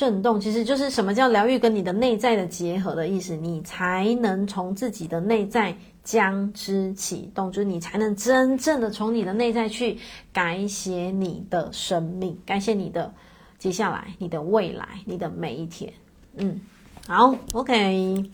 [0.00, 5.76] 震动，其实就是什么叫疗愈跟你的内在的结合的意思，你才能从自己的内在。
[6.02, 9.98] 将之启动，就是你才能真正的从你的内在去
[10.32, 13.12] 改写你的生命，改写你的
[13.58, 15.92] 接下来、你的未来、你的每一天。
[16.36, 16.58] 嗯，
[17.06, 18.24] 好，OK，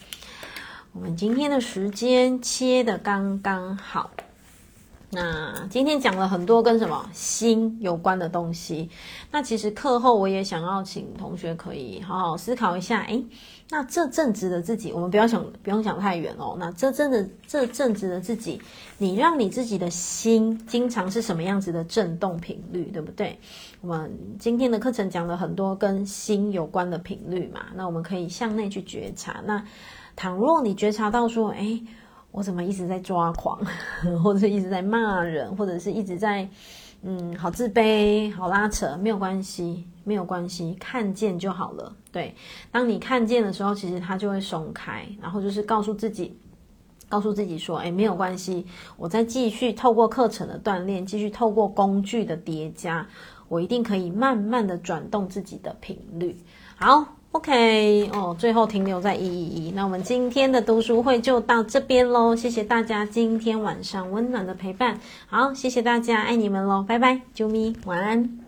[0.93, 4.13] 我们今天的时间切的刚刚好。
[5.09, 8.91] 那今天讲了很多跟什么心有关的东西。
[9.31, 13.25] 那其实课后我也想要请同学可以好好思考一下，诶，
[13.71, 16.57] 那这正直的自己，我们不要想，不用想太远哦。
[16.59, 18.61] 那这真的，这正直的自己，
[18.99, 23.39] 你让你自己的心经常是什么样子的震动频率，对不对？
[23.83, 29.41] 我们今天的课程讲了很多跟心有关的频率嘛，那我们可以向内去觉察。
[29.47, 29.65] 那
[30.17, 31.81] 倘若你觉察到说，诶。
[32.37, 33.59] 我怎么一直在抓狂，
[34.23, 36.47] 或者是一直在骂人，或者是一直在，
[37.01, 41.97] 嗯，好自卑，好拉扯，没有关系，没有关系，看见就好了。
[42.13, 42.35] 对，
[42.71, 46.39] 当你看见的时候，其实它就会松开，然后就是告诉自己，
[47.09, 48.67] 告诉自己说，哎，没有关系，
[48.99, 53.09] 我再继续透过课程的锻炼，继续透过工具的叠加，
[53.49, 56.37] 我一定可以慢慢的转动自己的频率。
[56.77, 57.16] 好。
[57.37, 59.71] OK，哦，最后停留在一一一。
[59.73, 64.99] 那我们今天的读书会就到这边喽，谢谢大家今天晚上温暖的陪伴。
[65.27, 68.46] 好，谢谢大家，爱你们喽，拜拜，啾咪，晚安。